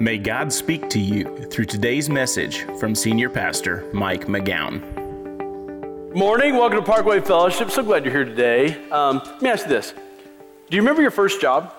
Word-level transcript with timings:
May 0.00 0.16
God 0.16 0.50
speak 0.50 0.88
to 0.88 0.98
you 0.98 1.44
through 1.50 1.66
today's 1.66 2.08
message 2.08 2.62
from 2.78 2.94
Senior 2.94 3.28
Pastor 3.28 3.86
Mike 3.92 4.28
McGowan. 4.28 4.80
Morning, 6.14 6.54
welcome 6.54 6.78
to 6.78 6.82
Parkway 6.82 7.20
Fellowship. 7.20 7.70
So 7.70 7.82
glad 7.82 8.06
you're 8.06 8.14
here 8.14 8.24
today. 8.24 8.82
Um, 8.90 9.18
let 9.18 9.42
me 9.42 9.50
ask 9.50 9.66
you 9.66 9.68
this 9.68 9.92
Do 10.70 10.76
you 10.76 10.80
remember 10.80 11.02
your 11.02 11.10
first 11.10 11.42
job? 11.42 11.74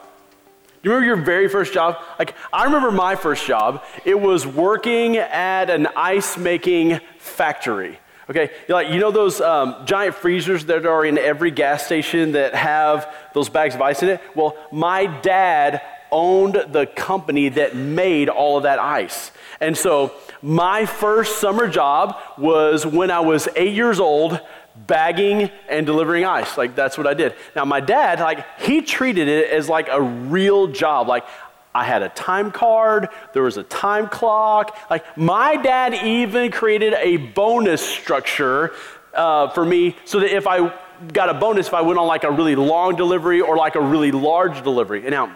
Do 0.84 0.90
you 0.90 0.92
remember 0.92 1.16
your 1.16 1.26
very 1.26 1.50
first 1.50 1.74
job? 1.74 1.98
Like, 2.20 2.36
I 2.54 2.66
remember 2.66 2.92
my 2.92 3.16
first 3.16 3.44
job. 3.48 3.84
It 4.06 4.22
was 4.22 4.46
working 4.46 5.18
at 5.18 5.72
an 5.72 5.88
ice 5.96 6.38
making 6.38 7.00
factory. 7.18 7.98
Okay, 8.30 8.52
You're 8.68 8.78
like 8.78 8.94
you 8.94 9.00
know 9.00 9.10
those 9.10 9.42
um, 9.42 9.84
giant 9.88 10.14
freezers 10.14 10.66
that 10.66 10.86
are 10.86 11.04
in 11.04 11.18
every 11.18 11.50
gas 11.50 11.88
station 11.88 12.34
that 12.34 12.54
have 12.54 13.12
those 13.34 13.50
bags 13.50 13.74
of 13.74 13.82
ice 13.82 14.04
in 14.04 14.10
it? 14.10 14.22
Well, 14.36 14.56
my 14.72 15.08
dad 15.08 15.82
owned 16.12 16.56
the 16.72 16.86
company 16.86 17.50
that 17.50 17.76
made 17.76 18.30
all 18.30 18.58
of 18.58 18.64
that 18.64 18.80
ice. 18.80 19.32
And 19.60 19.78
so 19.78 20.14
my 20.42 20.86
first 20.86 21.40
summer 21.40 21.68
job 21.68 22.18
was 22.38 22.86
when 22.86 23.12
I 23.12 23.20
was 23.20 23.48
eight 23.56 23.74
years 23.74 24.00
old, 24.00 24.40
bagging 24.76 25.50
and 25.70 25.86
delivering 25.86 26.26
ice. 26.26 26.58
Like 26.58 26.76
that's 26.76 26.98
what 26.98 27.08
I 27.08 27.14
did. 27.14 27.36
Now 27.56 27.66
my 27.66 27.80
dad, 27.80 28.20
like 28.20 28.46
he 28.60 28.82
treated 28.82 29.28
it 29.28 29.52
as 29.52 29.70
like 29.70 29.88
a 29.90 30.02
real 30.02 30.68
job. 30.68 31.08
Like 31.08 31.26
I 31.74 31.84
had 31.86 32.02
a 32.02 32.10
time 32.10 32.52
card, 32.52 33.10
there 33.34 33.44
was 33.44 33.58
a 33.58 33.64
time 33.64 34.08
clock. 34.08 34.78
Like 34.90 35.18
my 35.18 35.56
dad 35.58 35.94
even 35.94 36.52
created 36.52 36.94
a 36.94 37.18
bonus 37.18 37.82
structure 37.82 38.74
uh, 39.14 39.50
for 39.50 39.66
me 39.66 39.96
so 40.06 40.20
that 40.22 40.36
if 40.36 40.48
I 40.48 40.74
got 41.14 41.30
a 41.30 41.34
bonus 41.34 41.68
if 41.68 41.74
I 41.74 41.82
went 41.82 41.98
on 42.00 42.08
like 42.08 42.24
a 42.24 42.32
really 42.32 42.56
long 42.56 42.96
delivery 42.96 43.42
or 43.42 43.58
like 43.58 43.76
a 43.76 43.82
really 43.82 44.12
large 44.12 44.64
delivery. 44.64 45.02
And 45.02 45.12
now 45.12 45.32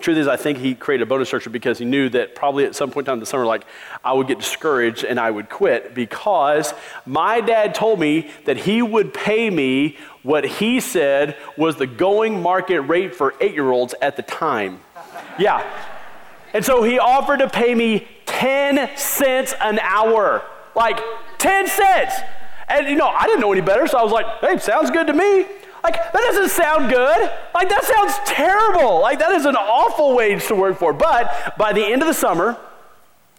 Truth 0.00 0.18
is, 0.18 0.28
I 0.28 0.36
think 0.36 0.58
he 0.58 0.74
created 0.74 1.02
a 1.02 1.06
bonus 1.06 1.28
structure 1.28 1.50
because 1.50 1.78
he 1.78 1.84
knew 1.84 2.08
that 2.10 2.34
probably 2.34 2.64
at 2.64 2.74
some 2.74 2.90
point 2.90 3.08
in 3.08 3.20
the 3.20 3.26
summer, 3.26 3.46
like 3.46 3.64
I 4.04 4.12
would 4.12 4.26
get 4.26 4.38
discouraged 4.38 5.04
and 5.04 5.18
I 5.18 5.30
would 5.30 5.48
quit 5.48 5.94
because 5.94 6.72
my 7.06 7.40
dad 7.40 7.74
told 7.74 8.00
me 8.00 8.30
that 8.44 8.56
he 8.58 8.82
would 8.82 9.12
pay 9.12 9.50
me 9.50 9.96
what 10.22 10.44
he 10.44 10.80
said 10.80 11.36
was 11.56 11.76
the 11.76 11.86
going 11.86 12.42
market 12.42 12.80
rate 12.82 13.14
for 13.14 13.34
eight 13.40 13.54
year 13.54 13.70
olds 13.70 13.94
at 14.00 14.16
the 14.16 14.22
time. 14.22 14.80
Yeah. 15.38 15.64
And 16.52 16.64
so 16.64 16.82
he 16.82 16.98
offered 16.98 17.38
to 17.38 17.48
pay 17.48 17.74
me 17.74 18.06
10 18.26 18.96
cents 18.96 19.54
an 19.60 19.78
hour. 19.80 20.42
Like 20.74 21.00
10 21.38 21.66
cents. 21.66 22.14
And 22.68 22.88
you 22.88 22.96
know, 22.96 23.08
I 23.08 23.26
didn't 23.26 23.40
know 23.40 23.52
any 23.52 23.62
better, 23.62 23.86
so 23.86 23.98
I 23.98 24.02
was 24.02 24.12
like, 24.12 24.26
hey, 24.40 24.58
sounds 24.58 24.90
good 24.90 25.06
to 25.06 25.12
me. 25.12 25.46
Like, 25.82 25.94
that 25.94 26.12
doesn't 26.12 26.50
sound 26.50 26.90
good. 26.90 27.30
Like, 27.54 27.68
that 27.68 27.84
sounds 27.84 28.14
terrible. 28.26 29.00
Like, 29.00 29.18
that 29.18 29.32
is 29.32 29.44
an 29.44 29.56
awful 29.56 30.14
wage 30.16 30.46
to 30.48 30.54
work 30.54 30.78
for. 30.78 30.92
But 30.92 31.56
by 31.56 31.72
the 31.72 31.84
end 31.84 32.02
of 32.02 32.08
the 32.08 32.14
summer, 32.14 32.56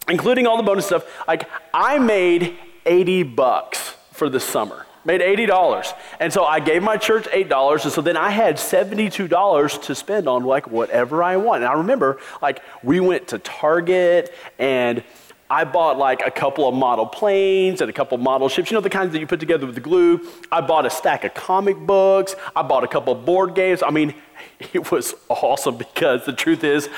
including 0.08 0.46
all 0.46 0.56
the 0.56 0.62
bonus 0.62 0.86
stuff, 0.86 1.04
like, 1.28 1.48
I 1.72 1.98
made 1.98 2.56
80 2.86 3.22
bucks 3.24 3.96
for 4.12 4.28
the 4.28 4.40
summer. 4.40 4.86
Made 5.04 5.22
$80. 5.22 5.94
And 6.18 6.30
so 6.30 6.44
I 6.44 6.60
gave 6.60 6.82
my 6.82 6.98
church 6.98 7.24
$8. 7.24 7.84
And 7.84 7.92
so 7.92 8.02
then 8.02 8.16
I 8.18 8.30
had 8.30 8.56
$72 8.56 9.82
to 9.82 9.94
spend 9.94 10.28
on 10.28 10.44
like 10.44 10.68
whatever 10.68 11.22
I 11.22 11.36
want. 11.38 11.62
And 11.62 11.72
I 11.72 11.74
remember, 11.78 12.18
like, 12.42 12.62
we 12.82 13.00
went 13.00 13.28
to 13.28 13.38
Target 13.38 14.34
and 14.58 15.02
I 15.50 15.64
bought 15.64 15.98
like 15.98 16.22
a 16.24 16.30
couple 16.30 16.68
of 16.68 16.74
model 16.74 17.06
planes 17.06 17.80
and 17.80 17.90
a 17.90 17.92
couple 17.92 18.14
of 18.14 18.22
model 18.22 18.48
ships, 18.48 18.70
you 18.70 18.76
know, 18.76 18.80
the 18.80 18.88
kinds 18.88 19.12
that 19.12 19.18
you 19.18 19.26
put 19.26 19.40
together 19.40 19.66
with 19.66 19.74
the 19.74 19.80
glue. 19.80 20.20
I 20.52 20.60
bought 20.60 20.86
a 20.86 20.90
stack 20.90 21.24
of 21.24 21.34
comic 21.34 21.76
books. 21.76 22.36
I 22.54 22.62
bought 22.62 22.84
a 22.84 22.88
couple 22.88 23.12
of 23.12 23.24
board 23.24 23.56
games. 23.56 23.82
I 23.82 23.90
mean, 23.90 24.14
it 24.72 24.92
was 24.92 25.14
awesome 25.28 25.76
because 25.76 26.24
the 26.24 26.32
truth 26.32 26.62
is, 26.62 26.88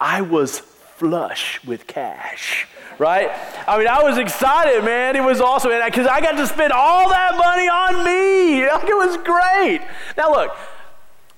I 0.00 0.20
was 0.20 0.58
flush 0.58 1.64
with 1.64 1.86
cash, 1.86 2.68
right? 2.98 3.30
I 3.66 3.78
mean, 3.78 3.88
I 3.88 4.02
was 4.02 4.18
excited, 4.18 4.84
man. 4.84 5.16
It 5.16 5.24
was 5.24 5.40
awesome 5.40 5.70
because 5.86 6.06
I 6.06 6.20
got 6.20 6.32
to 6.32 6.46
spend 6.46 6.72
all 6.72 7.08
that 7.08 7.36
money 7.36 7.68
on 7.68 8.04
me. 8.04 8.42
Like, 8.72 8.88
it 8.88 8.96
was 8.96 9.16
great. 9.18 9.80
Now, 10.16 10.30
look. 10.30 10.56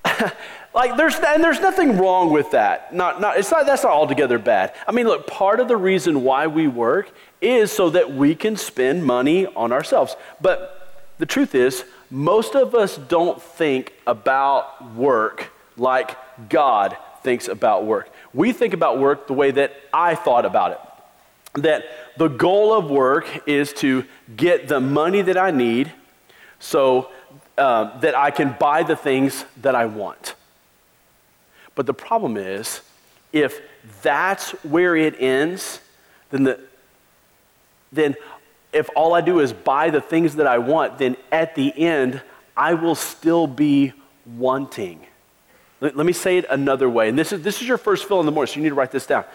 Like 0.75 0.97
there's 0.97 1.15
and 1.15 1.41
there's 1.41 1.61
nothing 1.61 1.97
wrong 1.97 2.31
with 2.31 2.51
that. 2.51 2.93
Not, 2.93 3.21
not 3.21 3.37
it's 3.37 3.49
not 3.49 3.65
that's 3.65 3.83
not 3.83 3.93
altogether 3.93 4.37
bad. 4.37 4.75
I 4.85 4.91
mean, 4.91 5.07
look, 5.07 5.25
part 5.25 5.61
of 5.61 5.69
the 5.69 5.77
reason 5.77 6.21
why 6.21 6.47
we 6.47 6.67
work 6.67 7.09
is 7.39 7.71
so 7.71 7.89
that 7.91 8.13
we 8.13 8.35
can 8.35 8.57
spend 8.57 9.05
money 9.05 9.47
on 9.47 9.71
ourselves. 9.71 10.17
But 10.41 10.99
the 11.17 11.25
truth 11.25 11.55
is, 11.55 11.85
most 12.11 12.55
of 12.55 12.75
us 12.75 12.97
don't 12.97 13.41
think 13.41 13.93
about 14.05 14.93
work 14.95 15.53
like 15.77 16.17
God 16.49 16.97
thinks 17.23 17.47
about 17.47 17.85
work. 17.85 18.09
We 18.33 18.51
think 18.51 18.73
about 18.73 18.99
work 18.99 19.27
the 19.27 19.33
way 19.33 19.51
that 19.51 19.73
I 19.93 20.15
thought 20.15 20.45
about 20.45 20.71
it. 20.73 21.61
That 21.61 21.85
the 22.17 22.27
goal 22.27 22.73
of 22.73 22.89
work 22.89 23.47
is 23.47 23.71
to 23.75 24.03
get 24.35 24.67
the 24.67 24.81
money 24.81 25.21
that 25.21 25.37
I 25.37 25.51
need 25.51 25.93
so 26.59 27.11
uh, 27.57 27.97
that 28.01 28.13
I 28.13 28.31
can 28.31 28.57
buy 28.59 28.83
the 28.83 28.97
things 28.97 29.45
that 29.61 29.73
I 29.73 29.85
want. 29.85 30.35
But 31.75 31.85
the 31.85 31.93
problem 31.93 32.37
is, 32.37 32.81
if 33.31 33.61
that's 34.01 34.51
where 34.63 34.95
it 34.95 35.15
ends, 35.19 35.81
then, 36.29 36.43
the, 36.43 36.59
then 37.91 38.15
if 38.71 38.89
all 38.95 39.13
I 39.13 39.21
do 39.21 39.39
is 39.39 39.53
buy 39.53 39.89
the 39.89 40.01
things 40.01 40.35
that 40.35 40.47
I 40.47 40.57
want, 40.57 40.97
then 40.97 41.17
at 41.31 41.55
the 41.55 41.77
end, 41.77 42.21
I 42.55 42.73
will 42.73 42.95
still 42.95 43.45
be 43.47 43.93
wanting. 44.25 45.05
Let, 45.81 45.97
let 45.97 46.05
me 46.05 46.13
say 46.13 46.37
it 46.37 46.45
another 46.49 46.89
way. 46.89 47.09
And 47.09 47.19
this 47.19 47.31
is, 47.33 47.41
this 47.41 47.61
is 47.61 47.67
your 47.67 47.77
first 47.77 48.05
fill 48.05 48.19
in 48.21 48.25
the 48.25 48.31
morning, 48.31 48.53
so 48.53 48.57
you 48.57 48.63
need 48.63 48.69
to 48.69 48.75
write 48.75 48.91
this 48.91 49.05
down. 49.05 49.25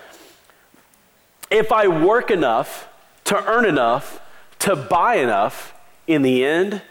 If 1.50 1.72
I 1.72 1.88
work 1.88 2.30
enough 2.30 2.88
to 3.24 3.44
earn 3.44 3.66
enough 3.66 4.20
to 4.60 4.76
buy 4.76 5.16
enough, 5.16 5.74
in 6.06 6.22
the 6.22 6.44
end, 6.44 6.82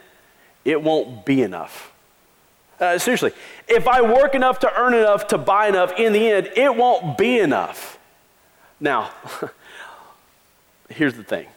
it 0.63 0.81
won't 0.81 1.25
be 1.25 1.41
enough. 1.41 1.91
Uh, 2.79 2.97
seriously, 2.97 3.33
if 3.67 3.87
I 3.87 4.01
work 4.01 4.35
enough 4.35 4.59
to 4.59 4.73
earn 4.73 4.93
enough 4.93 5.27
to 5.27 5.37
buy 5.37 5.67
enough, 5.67 5.93
in 5.97 6.13
the 6.13 6.29
end, 6.29 6.51
it 6.55 6.75
won't 6.75 7.17
be 7.17 7.39
enough. 7.39 7.99
Now, 8.79 9.11
here's 10.89 11.15
the 11.15 11.23
thing. 11.23 11.47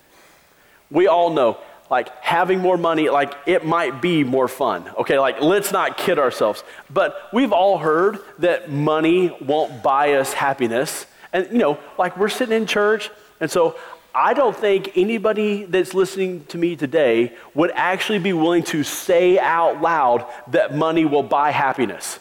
We 0.90 1.06
all 1.06 1.30
know 1.30 1.58
like 1.92 2.08
having 2.22 2.58
more 2.58 2.78
money 2.78 3.10
like 3.10 3.34
it 3.44 3.66
might 3.66 4.00
be 4.00 4.24
more 4.24 4.48
fun 4.48 4.88
okay? 4.98 5.18
Like 5.18 5.42
let's 5.42 5.72
not 5.72 5.98
kid 5.98 6.18
ourselves. 6.18 6.64
But 6.88 7.28
we've 7.32 7.52
all 7.52 7.78
heard 7.78 8.18
that 8.38 8.70
money 8.70 9.36
won't 9.42 9.82
buy 9.82 10.14
us 10.14 10.32
happiness. 10.32 11.06
And 11.32 11.48
you 11.52 11.58
know 11.58 11.78
like 11.98 12.16
we're 12.16 12.30
sitting 12.30 12.56
in 12.56 12.66
church 12.66 13.10
and 13.40 13.50
so 13.50 13.78
I 14.14 14.34
don't 14.34 14.56
think 14.56 14.92
anybody 14.96 15.64
that's 15.64 15.94
listening 15.94 16.44
to 16.46 16.58
me 16.58 16.76
today 16.76 17.34
would 17.54 17.70
actually 17.74 18.18
be 18.18 18.32
willing 18.32 18.62
to 18.64 18.82
say 18.82 19.38
out 19.38 19.80
loud 19.80 20.26
that 20.48 20.74
money 20.74 21.04
will 21.04 21.22
buy 21.22 21.50
happiness. 21.50 22.18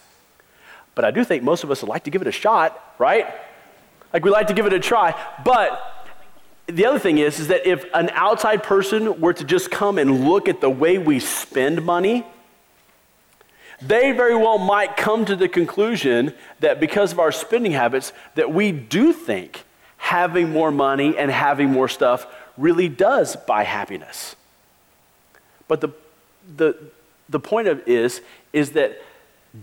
But 0.95 1.05
I 1.05 1.11
do 1.11 1.23
think 1.23 1.43
most 1.43 1.63
of 1.63 1.71
us 1.71 1.81
would 1.81 1.89
like 1.89 2.05
to 2.05 2.09
give 2.09 2.21
it 2.21 2.27
a 2.27 2.31
shot, 2.31 2.95
right? 2.97 3.27
Like 4.13 4.23
we 4.23 4.31
like 4.31 4.47
to 4.47 4.53
give 4.53 4.65
it 4.65 4.73
a 4.73 4.79
try. 4.79 5.19
But 5.43 5.81
the 6.67 6.85
other 6.85 6.99
thing 6.99 7.17
is, 7.17 7.39
is 7.39 7.47
that 7.49 7.65
if 7.67 7.85
an 7.93 8.09
outside 8.11 8.63
person 8.63 9.19
were 9.19 9.33
to 9.33 9.43
just 9.43 9.69
come 9.69 9.97
and 9.97 10.25
look 10.25 10.47
at 10.47 10.61
the 10.61 10.69
way 10.69 10.97
we 10.97 11.19
spend 11.19 11.83
money, 11.83 12.25
they 13.81 14.11
very 14.11 14.35
well 14.35 14.59
might 14.59 14.95
come 14.95 15.25
to 15.25 15.35
the 15.35 15.49
conclusion 15.49 16.33
that 16.59 16.79
because 16.79 17.11
of 17.11 17.19
our 17.19 17.31
spending 17.31 17.71
habits, 17.71 18.13
that 18.35 18.53
we 18.53 18.71
do 18.71 19.11
think 19.11 19.65
having 20.11 20.51
more 20.51 20.71
money 20.71 21.17
and 21.17 21.31
having 21.31 21.69
more 21.69 21.87
stuff 21.87 22.27
really 22.57 22.89
does 22.89 23.37
buy 23.37 23.63
happiness. 23.63 24.35
But 25.69 25.79
the, 25.79 25.89
the, 26.57 26.75
the 27.29 27.39
point 27.39 27.69
of 27.69 27.81
is, 27.87 28.19
is 28.51 28.71
that 28.71 29.01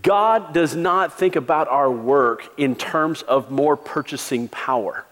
God 0.01 0.51
does 0.51 0.75
not 0.75 1.19
think 1.19 1.35
about 1.35 1.67
our 1.67 1.91
work 1.91 2.49
in 2.57 2.75
terms 2.75 3.21
of 3.21 3.51
more 3.51 3.77
purchasing 3.77 4.47
power. 4.47 5.05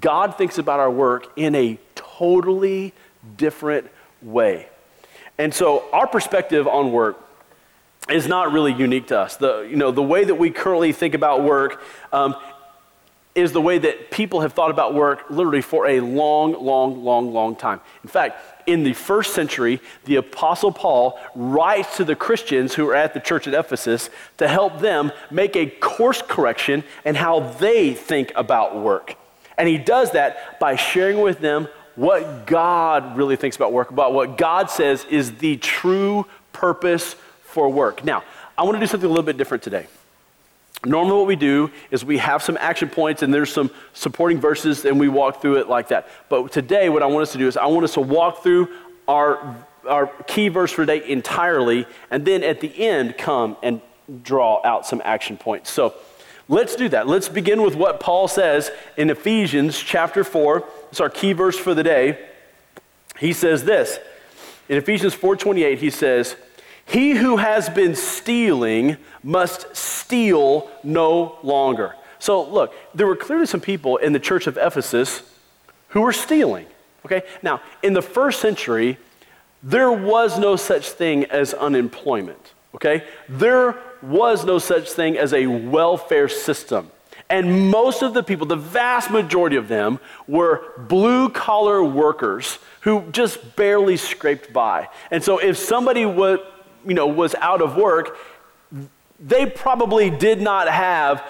God 0.00 0.36
thinks 0.36 0.58
about 0.58 0.80
our 0.80 0.90
work 0.90 1.28
in 1.36 1.54
a 1.54 1.78
totally 1.94 2.92
different 3.36 3.86
way. 4.20 4.68
And 5.38 5.54
so 5.54 5.84
our 5.92 6.08
perspective 6.08 6.66
on 6.66 6.90
work 6.90 7.22
is 8.10 8.26
not 8.26 8.52
really 8.52 8.72
unique 8.72 9.06
to 9.08 9.20
us. 9.20 9.36
The, 9.36 9.60
you 9.60 9.76
know, 9.76 9.92
the 9.92 10.02
way 10.02 10.24
that 10.24 10.34
we 10.34 10.50
currently 10.50 10.92
think 10.92 11.14
about 11.14 11.44
work 11.44 11.80
um, 12.12 12.34
is 13.36 13.52
the 13.52 13.60
way 13.60 13.78
that 13.78 14.10
people 14.10 14.40
have 14.40 14.54
thought 14.54 14.70
about 14.70 14.94
work 14.94 15.30
literally 15.30 15.60
for 15.60 15.86
a 15.86 16.00
long, 16.00 16.52
long, 16.54 17.04
long, 17.04 17.32
long 17.32 17.54
time. 17.54 17.80
In 18.02 18.08
fact, 18.08 18.40
in 18.66 18.82
the 18.82 18.94
first 18.94 19.34
century, 19.34 19.80
the 20.06 20.16
Apostle 20.16 20.72
Paul 20.72 21.20
writes 21.34 21.98
to 21.98 22.04
the 22.04 22.16
Christians 22.16 22.74
who 22.74 22.88
are 22.88 22.94
at 22.94 23.14
the 23.14 23.20
church 23.20 23.46
at 23.46 23.54
Ephesus 23.54 24.10
to 24.38 24.48
help 24.48 24.80
them 24.80 25.12
make 25.30 25.54
a 25.54 25.66
course 25.66 26.22
correction 26.22 26.82
in 27.04 27.14
how 27.14 27.40
they 27.40 27.94
think 27.94 28.32
about 28.34 28.80
work. 28.80 29.14
And 29.58 29.68
he 29.68 29.78
does 29.78 30.12
that 30.12 30.58
by 30.58 30.76
sharing 30.76 31.20
with 31.20 31.38
them 31.38 31.68
what 31.94 32.46
God 32.46 33.16
really 33.16 33.36
thinks 33.36 33.56
about 33.56 33.72
work, 33.72 33.90
about 33.90 34.14
what 34.14 34.38
God 34.38 34.70
says 34.70 35.04
is 35.10 35.36
the 35.36 35.58
true 35.58 36.26
purpose 36.52 37.16
for 37.42 37.68
work. 37.68 38.02
Now, 38.02 38.24
I 38.56 38.64
want 38.64 38.76
to 38.76 38.80
do 38.80 38.86
something 38.86 39.06
a 39.06 39.10
little 39.10 39.24
bit 39.24 39.36
different 39.36 39.62
today. 39.62 39.86
Normally, 40.84 41.16
what 41.16 41.26
we 41.26 41.36
do 41.36 41.70
is 41.90 42.04
we 42.04 42.18
have 42.18 42.42
some 42.42 42.56
action 42.60 42.88
points 42.88 43.22
and 43.22 43.32
there's 43.32 43.52
some 43.52 43.70
supporting 43.92 44.40
verses, 44.40 44.84
and 44.84 45.00
we 45.00 45.08
walk 45.08 45.40
through 45.40 45.56
it 45.56 45.68
like 45.68 45.88
that. 45.88 46.08
But 46.28 46.52
today, 46.52 46.88
what 46.88 47.02
I 47.02 47.06
want 47.06 47.22
us 47.22 47.32
to 47.32 47.38
do 47.38 47.48
is 47.48 47.56
I 47.56 47.66
want 47.66 47.84
us 47.84 47.94
to 47.94 48.00
walk 48.00 48.42
through 48.42 48.68
our, 49.08 49.56
our 49.88 50.06
key 50.26 50.48
verse 50.48 50.70
for 50.72 50.86
today 50.86 51.08
entirely, 51.08 51.86
and 52.10 52.24
then 52.24 52.42
at 52.44 52.60
the 52.60 52.86
end, 52.86 53.16
come 53.16 53.56
and 53.62 53.80
draw 54.22 54.60
out 54.64 54.86
some 54.86 55.02
action 55.04 55.36
points. 55.36 55.70
So 55.70 55.94
let's 56.48 56.76
do 56.76 56.88
that. 56.90 57.08
Let's 57.08 57.28
begin 57.28 57.62
with 57.62 57.74
what 57.74 57.98
Paul 57.98 58.28
says 58.28 58.70
in 58.96 59.10
Ephesians 59.10 59.78
chapter 59.78 60.22
4. 60.22 60.68
It's 60.90 61.00
our 61.00 61.10
key 61.10 61.32
verse 61.32 61.58
for 61.58 61.74
the 61.74 61.82
day. 61.82 62.18
He 63.18 63.32
says 63.32 63.64
this 63.64 63.98
in 64.68 64.76
Ephesians 64.76 65.14
4:28, 65.14 65.78
he 65.78 65.90
says, 65.90 66.36
he 66.86 67.10
who 67.10 67.36
has 67.36 67.68
been 67.68 67.94
stealing 67.94 68.96
must 69.22 69.76
steal 69.76 70.70
no 70.82 71.38
longer. 71.42 71.94
So, 72.18 72.42
look, 72.42 72.72
there 72.94 73.06
were 73.06 73.16
clearly 73.16 73.46
some 73.46 73.60
people 73.60 73.98
in 73.98 74.12
the 74.12 74.20
church 74.20 74.46
of 74.46 74.56
Ephesus 74.56 75.22
who 75.88 76.00
were 76.00 76.12
stealing. 76.12 76.66
Okay? 77.04 77.22
Now, 77.42 77.60
in 77.82 77.92
the 77.92 78.02
first 78.02 78.40
century, 78.40 78.98
there 79.62 79.92
was 79.92 80.38
no 80.38 80.56
such 80.56 80.90
thing 80.90 81.24
as 81.26 81.54
unemployment. 81.54 82.54
Okay? 82.74 83.04
There 83.28 83.76
was 84.02 84.44
no 84.44 84.58
such 84.58 84.90
thing 84.90 85.18
as 85.18 85.32
a 85.32 85.46
welfare 85.46 86.28
system. 86.28 86.90
And 87.28 87.70
most 87.70 88.02
of 88.02 88.14
the 88.14 88.22
people, 88.22 88.46
the 88.46 88.56
vast 88.56 89.10
majority 89.10 89.56
of 89.56 89.66
them, 89.66 89.98
were 90.28 90.62
blue 90.78 91.28
collar 91.30 91.82
workers 91.82 92.58
who 92.82 93.10
just 93.10 93.56
barely 93.56 93.96
scraped 93.96 94.52
by. 94.52 94.88
And 95.10 95.24
so 95.24 95.38
if 95.38 95.56
somebody 95.56 96.06
would, 96.06 96.40
you 96.86 96.94
know, 96.94 97.06
was 97.06 97.34
out 97.36 97.60
of 97.60 97.76
work, 97.76 98.16
they 99.18 99.46
probably 99.46 100.10
did 100.10 100.40
not 100.40 100.68
have 100.68 101.24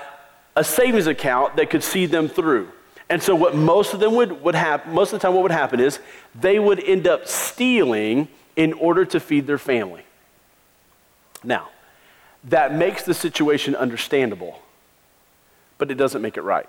a 0.54 0.64
savings 0.64 1.06
account 1.06 1.56
that 1.56 1.70
could 1.70 1.82
see 1.82 2.06
them 2.06 2.28
through. 2.28 2.68
And 3.08 3.22
so 3.22 3.34
what 3.34 3.54
most 3.54 3.94
of 3.94 4.00
them 4.00 4.14
would, 4.16 4.42
would 4.42 4.54
happen, 4.54 4.92
most 4.92 5.12
of 5.12 5.20
the 5.20 5.26
time 5.26 5.34
what 5.34 5.42
would 5.42 5.52
happen 5.52 5.78
is 5.78 6.00
they 6.34 6.58
would 6.58 6.82
end 6.82 7.06
up 7.06 7.28
stealing 7.28 8.28
in 8.56 8.72
order 8.72 9.04
to 9.04 9.20
feed 9.20 9.46
their 9.46 9.58
family. 9.58 10.02
Now, 11.44 11.68
that 12.44 12.74
makes 12.74 13.04
the 13.04 13.14
situation 13.14 13.76
understandable, 13.76 14.60
but 15.78 15.90
it 15.90 15.94
doesn't 15.94 16.22
make 16.22 16.36
it 16.36 16.42
right. 16.42 16.68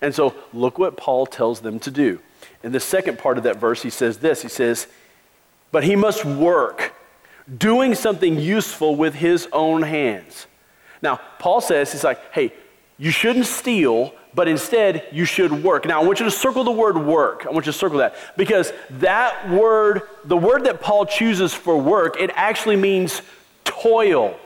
And 0.00 0.14
so 0.14 0.34
look 0.52 0.78
what 0.78 0.96
Paul 0.96 1.26
tells 1.26 1.60
them 1.60 1.78
to 1.80 1.90
do. 1.90 2.20
In 2.62 2.72
the 2.72 2.80
second 2.80 3.18
part 3.18 3.38
of 3.38 3.44
that 3.44 3.56
verse, 3.56 3.82
he 3.82 3.90
says 3.90 4.18
this 4.18 4.42
He 4.42 4.48
says, 4.48 4.86
But 5.72 5.84
he 5.84 5.96
must 5.96 6.24
work 6.24 6.94
doing 7.58 7.94
something 7.94 8.38
useful 8.38 8.96
with 8.96 9.14
his 9.14 9.48
own 9.52 9.82
hands. 9.82 10.46
Now, 11.02 11.20
Paul 11.38 11.60
says, 11.60 11.92
he's 11.92 12.04
like, 12.04 12.32
hey, 12.32 12.52
you 12.98 13.10
shouldn't 13.10 13.46
steal, 13.46 14.12
but 14.34 14.48
instead 14.48 15.06
you 15.12 15.24
should 15.24 15.52
work. 15.62 15.84
Now, 15.86 16.00
I 16.00 16.04
want 16.04 16.18
you 16.18 16.24
to 16.24 16.30
circle 16.30 16.64
the 16.64 16.70
word 16.70 16.96
work. 16.98 17.46
I 17.46 17.50
want 17.50 17.66
you 17.66 17.72
to 17.72 17.78
circle 17.78 17.98
that 17.98 18.16
because 18.36 18.72
that 18.90 19.50
word, 19.50 20.02
the 20.24 20.36
word 20.36 20.64
that 20.64 20.80
Paul 20.80 21.06
chooses 21.06 21.54
for 21.54 21.76
work, 21.76 22.20
it 22.20 22.30
actually 22.34 22.76
means 22.76 23.22
toil. 23.64 24.38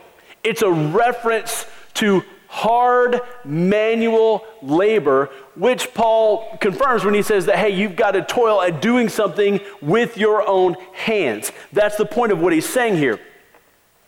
It's 0.43 0.61
a 0.61 0.71
reference 0.71 1.65
to 1.95 2.23
hard 2.51 3.21
manual 3.45 4.45
labor, 4.61 5.29
which 5.55 5.93
Paul 5.93 6.57
confirms 6.59 7.05
when 7.05 7.13
he 7.13 7.21
says 7.21 7.45
that, 7.45 7.57
hey, 7.57 7.69
you've 7.69 7.95
got 7.95 8.11
to 8.11 8.21
toil 8.23 8.61
at 8.61 8.81
doing 8.81 9.07
something 9.07 9.61
with 9.81 10.17
your 10.17 10.45
own 10.45 10.75
hands. 10.91 11.53
That's 11.71 11.95
the 11.95 12.05
point 12.05 12.33
of 12.33 12.39
what 12.39 12.51
he's 12.51 12.67
saying 12.67 12.97
here. 12.97 13.21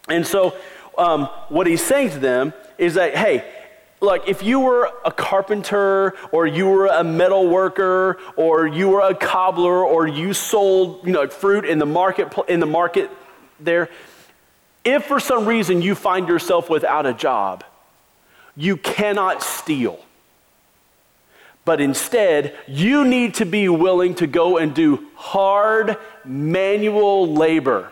And 0.09 0.27
so, 0.27 0.57
um, 0.97 1.27
what 1.47 1.67
he's 1.67 1.81
saying 1.81 2.09
to 2.11 2.19
them 2.19 2.53
is 2.77 2.95
that, 2.95 3.15
hey, 3.15 3.49
look, 4.01 4.27
if 4.27 4.43
you 4.43 4.59
were 4.59 4.91
a 5.05 5.11
carpenter 5.11 6.13
or 6.33 6.45
you 6.45 6.67
were 6.67 6.87
a 6.87 7.03
metal 7.03 7.47
worker 7.47 8.19
or 8.35 8.67
you 8.67 8.89
were 8.89 9.01
a 9.01 9.15
cobbler 9.15 9.85
or 9.85 10.05
you 10.05 10.33
sold 10.33 11.07
you 11.07 11.13
know, 11.13 11.29
fruit 11.29 11.63
in 11.63 11.79
the 11.79 11.85
market, 11.85 12.33
in 12.49 12.59
the 12.59 12.65
market 12.65 13.09
there, 13.57 13.89
if 14.83 15.05
for 15.05 15.21
some 15.21 15.45
reason 15.45 15.81
you 15.81 15.95
find 15.95 16.27
yourself 16.27 16.69
without 16.69 17.05
a 17.05 17.13
job, 17.13 17.63
you 18.55 18.77
cannot 18.77 19.41
steal. 19.41 19.99
But 21.65 21.79
instead, 21.79 22.55
you 22.67 23.05
need 23.05 23.35
to 23.35 23.45
be 23.45 23.69
willing 23.69 24.15
to 24.15 24.27
go 24.27 24.57
and 24.57 24.73
do 24.73 25.07
hard 25.15 25.97
manual 26.25 27.33
labor 27.33 27.91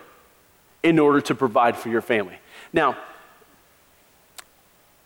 in 0.83 0.99
order 0.99 1.21
to 1.21 1.35
provide 1.35 1.77
for 1.77 1.89
your 1.89 2.01
family. 2.01 2.37
Now, 2.73 2.97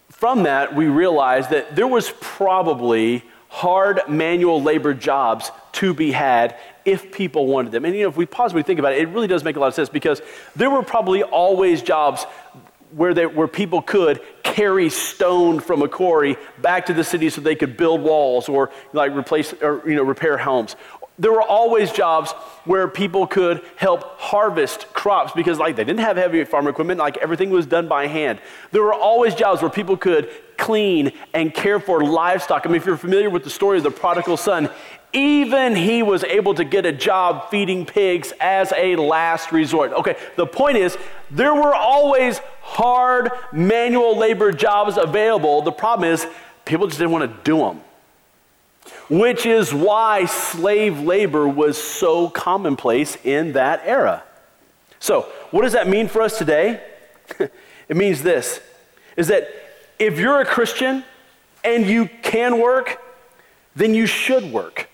from 0.10 0.44
that, 0.44 0.76
we 0.76 0.88
realized 0.88 1.52
that 1.52 1.76
there 1.76 1.88
was 1.88 2.12
probably 2.22 3.24
hard 3.50 4.02
manual 4.08 4.62
labor 4.62 4.94
jobs 4.94 5.52
to 5.74 5.94
be 5.94 6.12
had 6.12 6.58
if 6.86 7.12
people 7.12 7.48
wanted 7.48 7.72
them. 7.72 7.86
And 7.86 7.96
you 7.96 8.04
know, 8.04 8.10
if 8.10 8.18
we 8.18 8.26
pause 8.26 8.52
and 8.52 8.58
we 8.58 8.64
think 8.64 8.80
about 8.80 8.94
it, 8.94 9.00
it 9.00 9.08
really 9.10 9.28
does 9.28 9.44
make 9.44 9.56
a 9.56 9.60
lot 9.60 9.68
of 9.68 9.74
sense 9.74 9.90
because 9.90 10.22
there 10.56 10.70
were 10.70 10.84
probably 10.84 11.24
always 11.24 11.82
jobs 11.82 12.26
where, 12.96 13.14
they, 13.14 13.26
where 13.26 13.48
people 13.48 13.82
could 13.82 14.22
carry 14.42 14.90
stone 14.90 15.60
from 15.60 15.82
a 15.82 15.88
quarry 15.88 16.38
back 16.62 16.86
to 16.86 16.94
the 16.94 17.04
city 17.04 17.30
so 17.30 17.42
they 17.42 17.56
could 17.56 17.76
build 17.76 18.02
walls 18.02 18.48
or 18.48 18.72
like 18.94 19.12
replace 19.12 19.54
or 19.62 19.84
you 19.86 19.96
know 19.96 20.04
repair 20.04 20.38
homes. 20.38 20.78
There 21.20 21.32
were 21.32 21.42
always 21.42 21.92
jobs 21.92 22.32
where 22.64 22.88
people 22.88 23.28
could 23.28 23.62
help 23.76 24.20
harvest 24.20 24.94
crops 24.94 25.34
because 25.34 25.60
like 25.60 25.76
they 25.76 25.84
didn't 25.84 26.02
have 26.02 26.16
heavy 26.16 26.44
farm 26.46 26.68
equipment 26.68 27.00
like 27.00 27.18
everything 27.18 27.50
was 27.50 27.66
done 27.66 27.90
by 27.90 28.08
hand. 28.08 28.40
There 28.72 28.82
were 28.82 28.94
always 28.94 29.36
jobs 29.36 29.62
where 29.62 29.72
people 29.72 29.98
could 29.98 30.30
clean 30.58 31.12
and 31.34 31.54
care 31.54 31.82
for 31.82 32.02
livestock. 32.04 32.66
I 32.66 32.70
mean 32.70 32.78
if 32.78 32.86
you're 32.86 32.96
familiar 32.96 33.30
with 33.30 33.44
the 33.44 33.50
story 33.50 33.78
of 33.78 33.84
the 33.84 33.92
prodigal 33.92 34.38
son 34.38 34.70
even 35.12 35.76
he 35.76 36.04
was 36.04 36.26
able 36.26 36.54
to 36.54 36.66
get 36.66 36.86
a 36.86 36.92
job 36.92 37.50
feeding 37.50 37.86
pigs 37.86 38.34
as 38.42 38.74
a 38.76 38.96
last 38.96 39.52
resort. 39.52 39.92
Okay 39.94 40.18
the 40.38 40.46
point 40.46 40.78
is 40.78 40.98
there 41.32 41.54
were 41.54 41.76
always 41.76 42.40
hard 42.66 43.30
manual 43.52 44.18
labor 44.18 44.52
jobs 44.52 44.98
available 44.98 45.62
the 45.62 45.72
problem 45.72 46.10
is 46.10 46.26
people 46.66 46.88
just 46.88 47.00
didn't 47.00 47.12
want 47.12 47.30
to 47.30 47.44
do 47.44 47.58
them 47.58 47.80
which 49.10 49.46
is 49.46 49.74
why 49.74 50.26
slave 50.26 51.00
labor 51.00 51.48
was 51.48 51.78
so 51.78 52.30
commonplace 52.30 53.18
in 53.24 53.54
that 53.54 53.82
era. 53.86 54.24
So, 55.00 55.22
what 55.52 55.62
does 55.62 55.74
that 55.74 55.88
mean 55.88 56.08
for 56.08 56.22
us 56.22 56.38
today? 56.38 56.82
it 57.40 57.96
means 57.96 58.24
this 58.24 58.60
is 59.16 59.28
that 59.28 59.48
if 60.00 60.20
you're 60.20 60.42
a 60.42 60.46
Christian 60.46 61.04
and 61.64 61.86
you 61.86 62.10
can 62.22 62.60
work, 62.60 63.02
then 63.76 63.94
you 63.94 64.06
should 64.06 64.52
work. 64.52 64.90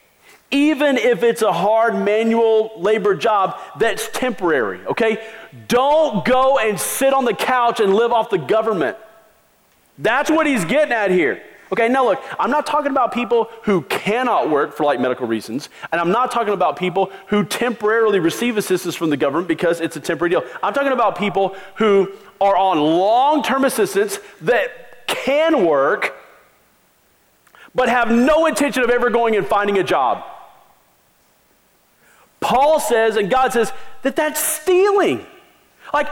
Even 0.52 0.98
if 0.98 1.24
it's 1.24 1.42
a 1.42 1.54
hard 1.54 1.96
manual 1.96 2.74
labor 2.78 3.16
job 3.16 3.58
that's 3.80 4.10
temporary, 4.10 4.86
okay? 4.86 5.26
Don't 5.68 6.24
go 6.26 6.58
and 6.58 6.80
sit 6.80 7.14
on 7.14 7.26
the 7.26 7.34
couch 7.34 7.80
and 7.80 7.94
live 7.94 8.12
off 8.12 8.30
the 8.30 8.38
government. 8.38 8.98
That's 9.98 10.30
what 10.30 10.48
he's 10.48 10.66
getting 10.66 10.94
at 10.94 11.12
here. 11.12 11.44
Okay, 11.72 11.88
now 11.88 12.04
look, 12.04 12.22
I'm 12.38 12.52
not 12.52 12.66
talking 12.66 12.92
about 12.92 13.14
people 13.14 13.50
who 13.64 13.84
cannot 13.84 14.50
work 14.50 14.76
for 14.76 14.84
like 14.84 15.00
medical 15.00 15.26
reasons, 15.26 15.70
and 15.92 16.02
I'm 16.02 16.12
not 16.12 16.30
talking 16.30 16.54
about 16.54 16.76
people 16.76 17.12
who 17.28 17.46
temporarily 17.46 18.20
receive 18.20 18.58
assistance 18.58 18.94
from 18.96 19.10
the 19.10 19.16
government 19.16 19.48
because 19.48 19.80
it's 19.80 19.96
a 19.96 20.02
temporary 20.02 20.32
deal. 20.32 20.44
I'm 20.62 20.74
talking 20.74 20.92
about 20.92 21.18
people 21.18 21.56
who 21.76 22.12
are 22.42 22.58
on 22.58 22.78
long 22.78 23.42
term 23.42 23.64
assistance 23.64 24.20
that 24.42 25.08
can 25.08 25.66
work, 25.66 26.14
but 27.74 27.88
have 27.88 28.12
no 28.12 28.48
intention 28.48 28.84
of 28.84 28.90
ever 28.90 29.10
going 29.10 29.38
and 29.38 29.48
finding 29.48 29.78
a 29.78 29.84
job. 29.84 30.26
Paul 32.42 32.82
says, 32.82 33.16
and 33.16 33.30
God 33.30 33.54
says, 33.54 33.72
that 34.02 34.18
that's 34.18 34.44
stealing. 34.44 35.26
Like, 35.94 36.08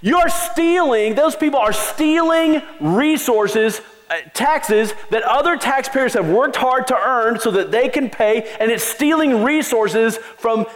you're 0.00 0.28
stealing, 0.28 1.14
those 1.14 1.36
people 1.36 1.60
are 1.60 1.72
stealing 1.72 2.62
resources 2.80 3.80
uh, 4.10 4.16
taxes 4.34 4.92
that 5.10 5.22
other 5.22 5.56
taxpayers 5.56 6.12
have 6.12 6.28
worked 6.28 6.56
hard 6.56 6.86
to 6.88 6.96
earn 6.96 7.40
so 7.40 7.50
that 7.52 7.70
they 7.70 7.88
can 7.88 8.10
pay, 8.10 8.54
and 8.60 8.70
it's 8.70 8.84
stealing 8.84 9.42
resources 9.42 10.18
from 10.18 10.66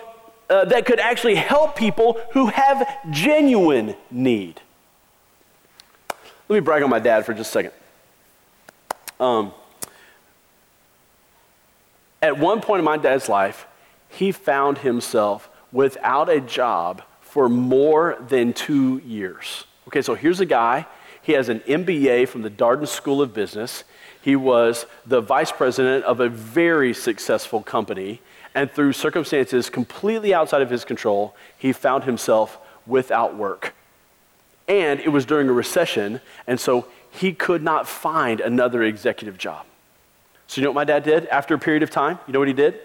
uh, 0.48 0.64
that 0.64 0.86
could 0.86 1.00
actually 1.00 1.34
help 1.34 1.76
people 1.76 2.18
who 2.32 2.46
have 2.46 2.88
genuine 3.10 3.94
need. 4.10 4.60
Let 6.48 6.56
me 6.56 6.60
brag 6.60 6.82
on 6.82 6.88
my 6.88 7.00
dad 7.00 7.26
for 7.26 7.34
just 7.34 7.50
a 7.50 7.52
second. 7.52 7.72
Um, 9.18 9.52
at 12.22 12.38
one 12.38 12.60
point 12.60 12.78
in 12.78 12.84
my 12.84 12.96
dad's 12.96 13.28
life, 13.28 13.66
he 14.08 14.32
found 14.32 14.78
himself 14.78 15.50
without 15.72 16.28
a 16.28 16.40
job 16.40 17.02
for 17.36 17.50
more 17.50 18.16
than 18.30 18.54
two 18.54 18.96
years. 19.04 19.66
Okay, 19.88 20.00
so 20.00 20.14
here's 20.14 20.40
a 20.40 20.46
guy 20.46 20.86
he 21.20 21.32
has 21.32 21.50
an 21.50 21.60
MBA 21.60 22.28
from 22.28 22.40
the 22.40 22.48
Darden 22.48 22.88
School 22.88 23.20
of 23.20 23.34
Business. 23.34 23.84
He 24.22 24.36
was 24.36 24.86
the 25.04 25.20
vice 25.20 25.52
president 25.52 26.06
of 26.06 26.18
a 26.20 26.30
very 26.30 26.94
successful 26.94 27.62
company. 27.62 28.22
And 28.54 28.70
through 28.70 28.94
circumstances 28.94 29.68
completely 29.68 30.32
outside 30.32 30.62
of 30.62 30.70
his 30.70 30.82
control, 30.82 31.36
he 31.58 31.74
found 31.74 32.04
himself 32.04 32.56
without 32.86 33.36
work. 33.36 33.74
And 34.66 34.98
it 35.00 35.10
was 35.10 35.26
during 35.26 35.50
a 35.50 35.52
recession, 35.52 36.22
and 36.46 36.58
so 36.58 36.86
he 37.10 37.34
could 37.34 37.62
not 37.62 37.86
find 37.86 38.40
another 38.40 38.82
executive 38.82 39.36
job. 39.36 39.66
So, 40.46 40.62
you 40.62 40.64
know 40.64 40.70
what 40.70 40.76
my 40.76 40.84
dad 40.84 41.02
did 41.02 41.26
after 41.26 41.52
a 41.52 41.58
period 41.58 41.82
of 41.82 41.90
time? 41.90 42.18
You 42.26 42.32
know 42.32 42.38
what 42.38 42.48
he 42.48 42.54
did? 42.54 42.80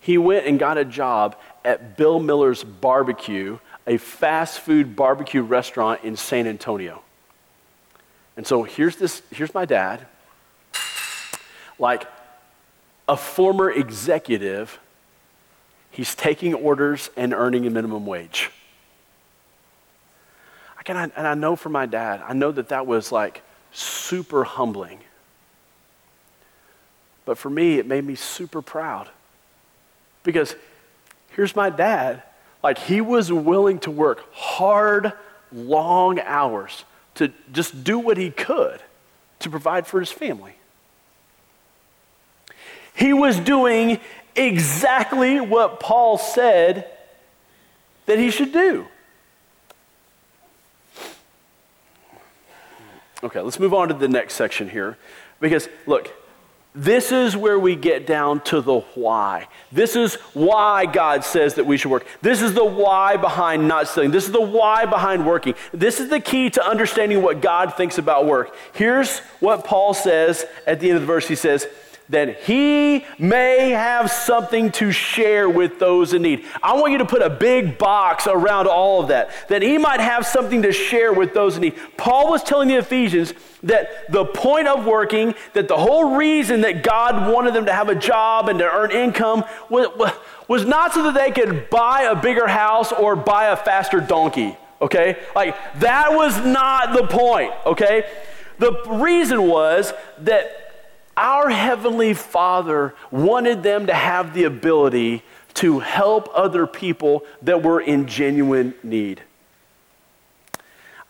He 0.00 0.18
went 0.18 0.46
and 0.46 0.58
got 0.58 0.78
a 0.78 0.84
job 0.84 1.36
at 1.64 1.96
Bill 1.96 2.20
Miller's 2.20 2.64
Barbecue, 2.64 3.58
a 3.86 3.96
fast 3.96 4.60
food 4.60 4.96
barbecue 4.96 5.42
restaurant 5.42 6.02
in 6.04 6.16
San 6.16 6.46
Antonio. 6.46 7.02
And 8.36 8.46
so 8.46 8.62
here's 8.62 8.96
this 8.96 9.22
here's 9.30 9.52
my 9.52 9.64
dad 9.64 10.06
like 11.78 12.06
a 13.08 13.16
former 13.16 13.70
executive 13.70 14.78
he's 15.90 16.14
taking 16.14 16.54
orders 16.54 17.10
and 17.16 17.32
earning 17.32 17.66
a 17.66 17.70
minimum 17.70 18.06
wage. 18.06 18.50
I, 20.96 21.10
and 21.16 21.26
I 21.26 21.34
know 21.34 21.56
for 21.56 21.68
my 21.68 21.86
dad, 21.86 22.22
I 22.26 22.32
know 22.32 22.50
that 22.52 22.68
that 22.68 22.86
was 22.86 23.12
like 23.12 23.42
super 23.72 24.44
humbling. 24.44 25.00
But 27.24 27.36
for 27.36 27.50
me, 27.50 27.78
it 27.78 27.86
made 27.86 28.04
me 28.04 28.14
super 28.14 28.62
proud. 28.62 29.10
Because 30.28 30.54
here's 31.30 31.56
my 31.56 31.70
dad. 31.70 32.22
Like, 32.62 32.76
he 32.76 33.00
was 33.00 33.32
willing 33.32 33.78
to 33.78 33.90
work 33.90 34.30
hard, 34.34 35.14
long 35.50 36.20
hours 36.20 36.84
to 37.14 37.32
just 37.50 37.82
do 37.82 37.98
what 37.98 38.18
he 38.18 38.30
could 38.30 38.82
to 39.38 39.48
provide 39.48 39.86
for 39.86 40.00
his 40.00 40.12
family. 40.12 40.52
He 42.94 43.14
was 43.14 43.40
doing 43.40 44.00
exactly 44.36 45.40
what 45.40 45.80
Paul 45.80 46.18
said 46.18 46.90
that 48.04 48.18
he 48.18 48.30
should 48.30 48.52
do. 48.52 48.86
Okay, 53.22 53.40
let's 53.40 53.58
move 53.58 53.72
on 53.72 53.88
to 53.88 53.94
the 53.94 54.08
next 54.08 54.34
section 54.34 54.68
here. 54.68 54.98
Because, 55.40 55.70
look, 55.86 56.12
this 56.78 57.10
is 57.10 57.36
where 57.36 57.58
we 57.58 57.74
get 57.74 58.06
down 58.06 58.40
to 58.42 58.60
the 58.60 58.78
why. 58.94 59.48
This 59.72 59.96
is 59.96 60.14
why 60.32 60.86
God 60.86 61.24
says 61.24 61.54
that 61.54 61.66
we 61.66 61.76
should 61.76 61.90
work. 61.90 62.06
This 62.22 62.40
is 62.40 62.54
the 62.54 62.64
why 62.64 63.16
behind 63.16 63.66
not 63.66 63.88
stealing. 63.88 64.12
This 64.12 64.26
is 64.26 64.32
the 64.32 64.40
why 64.40 64.86
behind 64.86 65.26
working. 65.26 65.54
This 65.72 65.98
is 65.98 66.08
the 66.08 66.20
key 66.20 66.50
to 66.50 66.64
understanding 66.64 67.20
what 67.20 67.40
God 67.40 67.76
thinks 67.76 67.98
about 67.98 68.26
work. 68.26 68.54
Here's 68.74 69.18
what 69.40 69.64
Paul 69.64 69.92
says 69.92 70.46
at 70.68 70.78
the 70.78 70.88
end 70.88 70.96
of 70.98 71.02
the 71.02 71.06
verse. 71.06 71.26
He 71.26 71.34
says, 71.34 71.66
that 72.10 72.42
he 72.42 73.04
may 73.18 73.70
have 73.70 74.10
something 74.10 74.70
to 74.72 74.90
share 74.90 75.48
with 75.48 75.78
those 75.78 76.14
in 76.14 76.22
need. 76.22 76.44
I 76.62 76.74
want 76.74 76.92
you 76.92 76.98
to 76.98 77.04
put 77.04 77.22
a 77.22 77.30
big 77.30 77.76
box 77.78 78.26
around 78.26 78.66
all 78.66 79.02
of 79.02 79.08
that, 79.08 79.30
that 79.48 79.62
he 79.62 79.78
might 79.78 80.00
have 80.00 80.26
something 80.26 80.62
to 80.62 80.72
share 80.72 81.12
with 81.12 81.34
those 81.34 81.56
in 81.56 81.62
need. 81.62 81.78
Paul 81.96 82.30
was 82.30 82.42
telling 82.42 82.68
the 82.68 82.76
Ephesians 82.76 83.34
that 83.62 84.10
the 84.10 84.24
point 84.24 84.68
of 84.68 84.86
working, 84.86 85.34
that 85.52 85.68
the 85.68 85.76
whole 85.76 86.16
reason 86.16 86.62
that 86.62 86.82
God 86.82 87.32
wanted 87.32 87.54
them 87.54 87.66
to 87.66 87.72
have 87.72 87.88
a 87.88 87.94
job 87.94 88.48
and 88.48 88.58
to 88.58 88.64
earn 88.64 88.90
income 88.90 89.44
was, 89.68 89.88
was 90.46 90.64
not 90.64 90.94
so 90.94 91.02
that 91.04 91.14
they 91.14 91.30
could 91.30 91.68
buy 91.68 92.02
a 92.02 92.14
bigger 92.14 92.46
house 92.46 92.92
or 92.92 93.16
buy 93.16 93.46
a 93.46 93.56
faster 93.56 94.00
donkey, 94.00 94.56
okay? 94.80 95.18
Like, 95.34 95.56
that 95.80 96.12
was 96.12 96.38
not 96.44 96.94
the 96.94 97.06
point, 97.06 97.52
okay? 97.66 98.04
The 98.58 98.72
reason 98.88 99.42
was 99.42 99.92
that 100.20 100.67
our 101.18 101.50
Heavenly 101.50 102.14
Father 102.14 102.94
wanted 103.10 103.64
them 103.64 103.88
to 103.88 103.94
have 103.94 104.34
the 104.34 104.44
ability 104.44 105.24
to 105.54 105.80
help 105.80 106.28
other 106.32 106.66
people 106.66 107.24
that 107.42 107.60
were 107.62 107.80
in 107.80 108.06
genuine 108.06 108.72
need. 108.84 109.20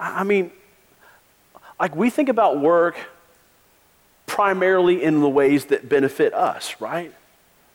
I 0.01 0.25
mean, 0.25 0.51
like 1.79 1.95
we 1.95 2.09
think 2.09 2.31
about 2.31 2.59
work 2.59 2.97
primarily 4.25 5.03
in 5.03 5.21
the 5.21 5.29
ways 5.29 5.67
that 5.67 5.89
benefit 5.89 6.33
us, 6.33 6.81
right? 6.81 7.13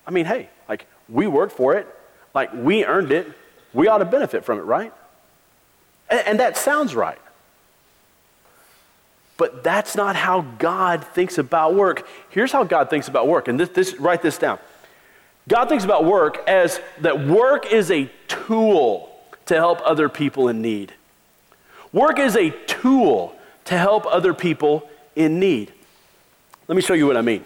I 0.07 0.11
mean, 0.11 0.25
hey, 0.25 0.49
like 0.67 0.87
we 1.07 1.27
work 1.27 1.51
for 1.51 1.75
it, 1.75 1.87
like 2.33 2.51
we 2.53 2.83
earned 2.83 3.11
it, 3.11 3.31
we 3.73 3.87
ought 3.87 3.99
to 3.99 4.05
benefit 4.05 4.43
from 4.43 4.57
it, 4.57 4.63
right? 4.63 4.91
And, 6.09 6.27
and 6.27 6.39
that 6.39 6.57
sounds 6.57 6.95
right. 6.95 7.19
But 9.37 9.63
that's 9.63 9.95
not 9.95 10.15
how 10.15 10.41
God 10.59 11.03
thinks 11.03 11.37
about 11.37 11.73
work. 11.73 12.07
Here's 12.29 12.51
how 12.51 12.63
God 12.63 12.89
thinks 12.89 13.07
about 13.07 13.27
work, 13.27 13.47
and 13.47 13.59
this, 13.59 13.69
this, 13.69 13.99
write 13.99 14.21
this 14.21 14.37
down. 14.37 14.59
God 15.47 15.67
thinks 15.67 15.83
about 15.83 16.05
work 16.05 16.37
as 16.47 16.79
that 17.01 17.25
work 17.25 17.65
is 17.71 17.91
a 17.91 18.09
tool 18.27 19.09
to 19.47 19.55
help 19.55 19.81
other 19.83 20.07
people 20.07 20.47
in 20.47 20.61
need. 20.61 20.93
Work 21.91 22.19
is 22.19 22.35
a 22.35 22.51
tool 22.65 23.35
to 23.65 23.77
help 23.77 24.05
other 24.05 24.33
people 24.33 24.87
in 25.15 25.39
need. 25.39 25.73
Let 26.67 26.75
me 26.75 26.81
show 26.81 26.93
you 26.93 27.07
what 27.07 27.17
I 27.17 27.21
mean. 27.21 27.43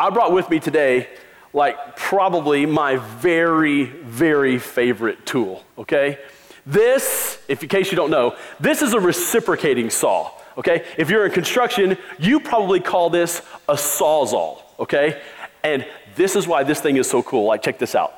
I 0.00 0.10
brought 0.10 0.32
with 0.32 0.50
me 0.50 0.60
today, 0.60 1.08
like, 1.52 1.96
probably 1.96 2.66
my 2.66 2.96
very, 2.96 3.84
very 3.84 4.58
favorite 4.58 5.24
tool, 5.26 5.64
okay? 5.76 6.18
This, 6.66 7.40
if 7.48 7.62
in 7.62 7.68
case 7.68 7.90
you 7.90 7.96
don't 7.96 8.10
know, 8.10 8.36
this 8.60 8.82
is 8.82 8.94
a 8.94 9.00
reciprocating 9.00 9.90
saw 9.90 10.32
okay? 10.58 10.84
If 10.98 11.08
you're 11.08 11.24
in 11.24 11.32
construction, 11.32 11.96
you 12.18 12.40
probably 12.40 12.80
call 12.80 13.08
this 13.08 13.42
a 13.68 13.74
sawzall, 13.74 14.62
okay? 14.78 15.22
And 15.62 15.86
this 16.16 16.36
is 16.36 16.46
why 16.46 16.64
this 16.64 16.80
thing 16.80 16.96
is 16.96 17.08
so 17.08 17.22
cool. 17.22 17.46
Like, 17.46 17.62
check 17.62 17.78
this 17.78 17.94
out. 17.94 18.14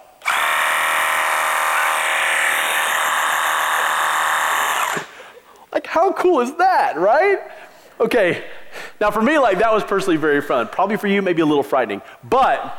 Like, 5.73 5.87
how 5.87 6.13
cool 6.13 6.41
is 6.41 6.55
that, 6.57 6.97
right? 6.97 7.39
Okay, 8.01 8.45
now 9.01 9.11
for 9.11 9.23
me, 9.23 9.39
like, 9.39 9.59
that 9.59 9.73
was 9.73 9.85
personally 9.85 10.17
very 10.17 10.41
fun. 10.41 10.69
Probably 10.69 10.97
for 10.97 11.07
you, 11.07 11.23
maybe 11.23 11.43
a 11.43 11.47
little 11.47 11.63
frightening. 11.63 12.03
But 12.25 12.77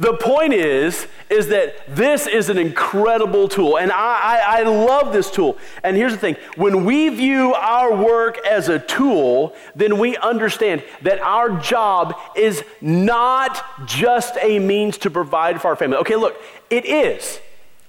the 0.00 0.14
point 0.14 0.54
is, 0.54 1.06
is 1.28 1.48
that 1.48 1.94
this 1.94 2.26
is 2.26 2.48
an 2.48 2.56
incredible 2.56 3.48
tool, 3.48 3.76
and 3.76 3.92
I, 3.92 3.96
I, 3.96 4.60
I, 4.60 4.62
love 4.62 5.12
this 5.12 5.30
tool. 5.30 5.58
And 5.84 5.94
here's 5.94 6.12
the 6.12 6.18
thing 6.18 6.36
when 6.56 6.86
we 6.86 7.10
view 7.10 7.52
our 7.52 7.94
work 7.94 8.38
as 8.46 8.70
a 8.70 8.78
tool, 8.78 9.54
then 9.76 9.98
we 9.98 10.16
understand 10.16 10.82
that 11.02 11.20
our 11.20 11.50
job 11.60 12.18
is 12.34 12.64
not 12.80 13.86
just 13.86 14.38
a 14.40 14.58
means 14.58 14.96
to 14.98 15.10
provide 15.10 15.60
for 15.60 15.68
our 15.68 15.76
family. 15.76 15.98
Okay, 15.98 16.16
look, 16.16 16.42
it 16.70 16.86
is. 16.86 17.38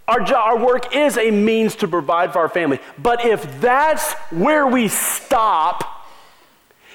Our, 0.06 0.20
job, 0.20 0.46
our 0.46 0.66
work 0.66 0.94
is 0.94 1.18
a 1.18 1.32
means 1.32 1.78
to 1.78 1.88
provide 1.88 2.34
for 2.34 2.40
our 2.40 2.50
family. 2.50 2.80
But 2.98 3.26
if 3.26 3.62
that's 3.62 4.12
where 4.32 4.68
we 4.68 4.90
stop, 4.90 6.01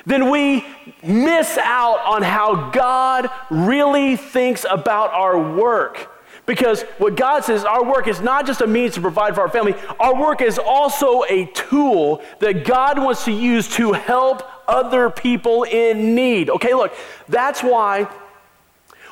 then 0.07 0.31
we 0.31 0.65
miss 1.03 1.59
out 1.59 1.99
on 2.07 2.23
how 2.23 2.71
God 2.71 3.29
really 3.51 4.17
thinks 4.17 4.65
about 4.69 5.13
our 5.13 5.55
work. 5.55 6.13
Because 6.47 6.83
what 6.99 7.17
God 7.17 7.45
says, 7.45 7.65
our 7.65 7.85
work 7.85 8.07
is 8.07 8.21
not 8.21 8.47
just 8.47 8.61
a 8.61 8.69
means 8.69 8.95
to 8.95 9.01
provide 9.01 9.35
for 9.35 9.41
our 9.41 9.51
family, 9.51 9.75
our 9.99 10.15
work 10.15 10.41
is 10.41 10.61
also 10.61 11.25
a 11.25 11.47
tool 11.47 12.23
that 12.39 12.65
God 12.65 13.01
wants 13.01 13.25
to 13.25 13.33
use 13.33 13.69
to 13.75 13.93
help 13.93 14.49
other 14.69 15.11
people 15.11 15.65
in 15.65 16.15
need. 16.15 16.49
Okay, 16.51 16.73
look, 16.73 16.95
that's 17.29 17.65
why 17.65 18.09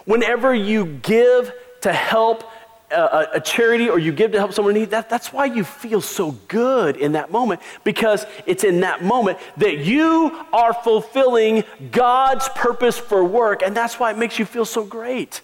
whenever 0.04 0.54
you 0.54 0.86
give 0.86 1.52
to 1.80 1.92
help 1.92 2.44
a, 2.91 3.29
a, 3.35 3.41
charity 3.41 3.88
or 3.88 3.99
you 3.99 4.12
give 4.12 4.33
to 4.33 4.38
help 4.38 4.53
someone 4.53 4.75
in 4.76 4.83
need, 4.83 4.91
that, 4.91 5.09
that's 5.09 5.33
why 5.33 5.47
you 5.47 5.64
feel 5.64 6.00
so 6.00 6.33
good 6.49 6.97
in 6.97 7.12
that 7.12 7.31
moment 7.31 7.61
because 7.83 8.26
it's 8.47 8.64
in 8.64 8.81
that 8.81 9.03
moment 9.03 9.38
that 9.57 9.79
you 9.79 10.45
are 10.53 10.73
fulfilling 10.73 11.64
God's 11.91 12.49
purpose 12.50 12.99
for 12.99 13.25
work, 13.25 13.62
and 13.62 13.76
that's 13.76 13.99
why 13.99 14.11
it 14.11 14.19
makes 14.19 14.38
you 14.38 14.45
feel 14.45 14.64
so 14.64 14.85
great. 14.85 15.41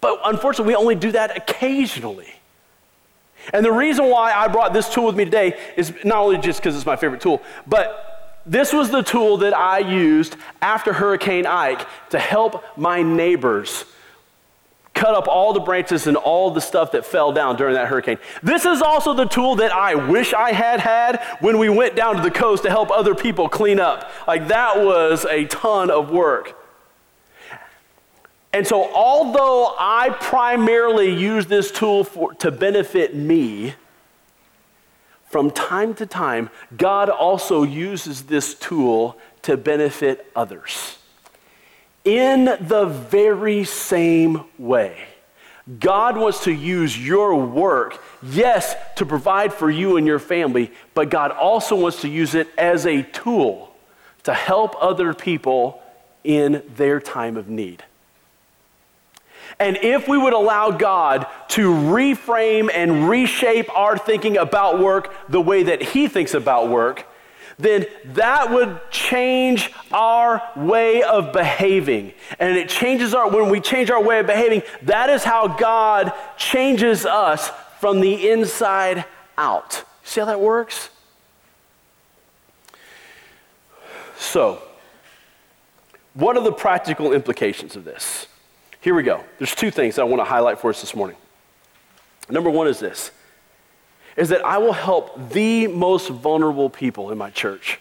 But 0.00 0.20
unfortunately, 0.24 0.72
we 0.72 0.76
only 0.76 0.94
do 0.94 1.12
that 1.12 1.36
occasionally. 1.36 2.32
And 3.52 3.64
the 3.64 3.72
reason 3.72 4.06
why 4.06 4.32
I 4.32 4.48
brought 4.48 4.72
this 4.72 4.92
tool 4.92 5.06
with 5.06 5.16
me 5.16 5.24
today 5.24 5.58
is 5.76 5.92
not 6.04 6.18
only 6.18 6.38
just 6.38 6.60
because 6.60 6.76
it's 6.76 6.86
my 6.86 6.96
favorite 6.96 7.20
tool, 7.20 7.42
but 7.66 8.42
this 8.44 8.72
was 8.72 8.90
the 8.90 9.02
tool 9.02 9.38
that 9.38 9.56
I 9.56 9.78
used 9.78 10.36
after 10.62 10.92
Hurricane 10.92 11.46
Ike 11.46 11.86
to 12.10 12.18
help 12.18 12.64
my 12.76 13.02
neighbors 13.02 13.84
cut 14.96 15.14
up 15.14 15.28
all 15.28 15.52
the 15.52 15.60
branches 15.60 16.08
and 16.08 16.16
all 16.16 16.50
the 16.50 16.60
stuff 16.60 16.90
that 16.92 17.04
fell 17.04 17.30
down 17.30 17.54
during 17.54 17.74
that 17.74 17.86
hurricane. 17.86 18.18
This 18.42 18.64
is 18.64 18.82
also 18.82 19.14
the 19.14 19.26
tool 19.26 19.54
that 19.56 19.70
I 19.70 19.94
wish 19.94 20.32
I 20.32 20.52
had 20.52 20.80
had 20.80 21.22
when 21.40 21.58
we 21.58 21.68
went 21.68 21.94
down 21.94 22.16
to 22.16 22.22
the 22.22 22.30
coast 22.30 22.64
to 22.64 22.70
help 22.70 22.90
other 22.90 23.14
people 23.14 23.48
clean 23.48 23.78
up. 23.78 24.10
Like 24.26 24.48
that 24.48 24.78
was 24.78 25.24
a 25.26 25.44
ton 25.44 25.90
of 25.90 26.10
work. 26.10 26.58
And 28.52 28.66
so, 28.66 28.90
although 28.94 29.74
I 29.78 30.16
primarily 30.18 31.14
use 31.14 31.44
this 31.44 31.70
tool 31.70 32.04
for, 32.04 32.32
to 32.34 32.50
benefit 32.50 33.14
me, 33.14 33.74
from 35.26 35.50
time 35.50 35.92
to 35.94 36.06
time, 36.06 36.48
God 36.74 37.10
also 37.10 37.64
uses 37.64 38.22
this 38.22 38.54
tool 38.54 39.18
to 39.42 39.58
benefit 39.58 40.30
others. 40.34 40.96
In 42.06 42.44
the 42.60 42.86
very 42.86 43.64
same 43.64 44.44
way, 44.58 44.96
God 45.80 46.16
wants 46.16 46.44
to 46.44 46.52
use 46.52 46.96
your 46.96 47.34
work, 47.34 48.00
yes, 48.22 48.76
to 48.94 49.04
provide 49.04 49.52
for 49.52 49.68
you 49.68 49.96
and 49.96 50.06
your 50.06 50.20
family, 50.20 50.70
but 50.94 51.10
God 51.10 51.32
also 51.32 51.74
wants 51.74 52.02
to 52.02 52.08
use 52.08 52.36
it 52.36 52.48
as 52.56 52.86
a 52.86 53.02
tool 53.02 53.74
to 54.22 54.32
help 54.32 54.80
other 54.80 55.14
people 55.14 55.82
in 56.22 56.62
their 56.76 57.00
time 57.00 57.36
of 57.36 57.48
need. 57.48 57.82
And 59.58 59.76
if 59.78 60.06
we 60.06 60.16
would 60.16 60.32
allow 60.32 60.70
God 60.70 61.26
to 61.48 61.70
reframe 61.70 62.70
and 62.72 63.08
reshape 63.08 63.68
our 63.76 63.98
thinking 63.98 64.36
about 64.36 64.78
work 64.78 65.12
the 65.28 65.40
way 65.40 65.64
that 65.64 65.82
He 65.82 66.06
thinks 66.06 66.34
about 66.34 66.68
work, 66.68 67.04
then 67.58 67.86
that 68.04 68.50
would 68.50 68.80
change 68.90 69.72
our 69.90 70.42
way 70.56 71.02
of 71.02 71.32
behaving. 71.32 72.12
And 72.38 72.56
it 72.56 72.68
changes 72.68 73.14
our, 73.14 73.30
when 73.30 73.50
we 73.50 73.60
change 73.60 73.90
our 73.90 74.02
way 74.02 74.18
of 74.20 74.26
behaving, 74.26 74.62
that 74.82 75.08
is 75.08 75.24
how 75.24 75.48
God 75.48 76.12
changes 76.36 77.06
us 77.06 77.50
from 77.80 78.00
the 78.00 78.28
inside 78.28 79.04
out. 79.38 79.84
See 80.04 80.20
how 80.20 80.26
that 80.26 80.40
works? 80.40 80.90
So, 84.18 84.62
what 86.14 86.36
are 86.36 86.42
the 86.42 86.52
practical 86.52 87.12
implications 87.12 87.76
of 87.76 87.84
this? 87.84 88.26
Here 88.80 88.94
we 88.94 89.02
go. 89.02 89.24
There's 89.38 89.54
two 89.54 89.70
things 89.70 89.98
I 89.98 90.04
want 90.04 90.20
to 90.20 90.24
highlight 90.24 90.58
for 90.58 90.70
us 90.70 90.80
this 90.80 90.94
morning. 90.94 91.16
Number 92.28 92.50
one 92.50 92.66
is 92.66 92.78
this 92.78 93.10
is 94.16 94.30
that 94.30 94.44
I 94.44 94.58
will 94.58 94.72
help 94.72 95.30
the 95.30 95.66
most 95.66 96.08
vulnerable 96.08 96.70
people 96.70 97.10
in 97.10 97.18
my 97.18 97.30
church. 97.30 97.78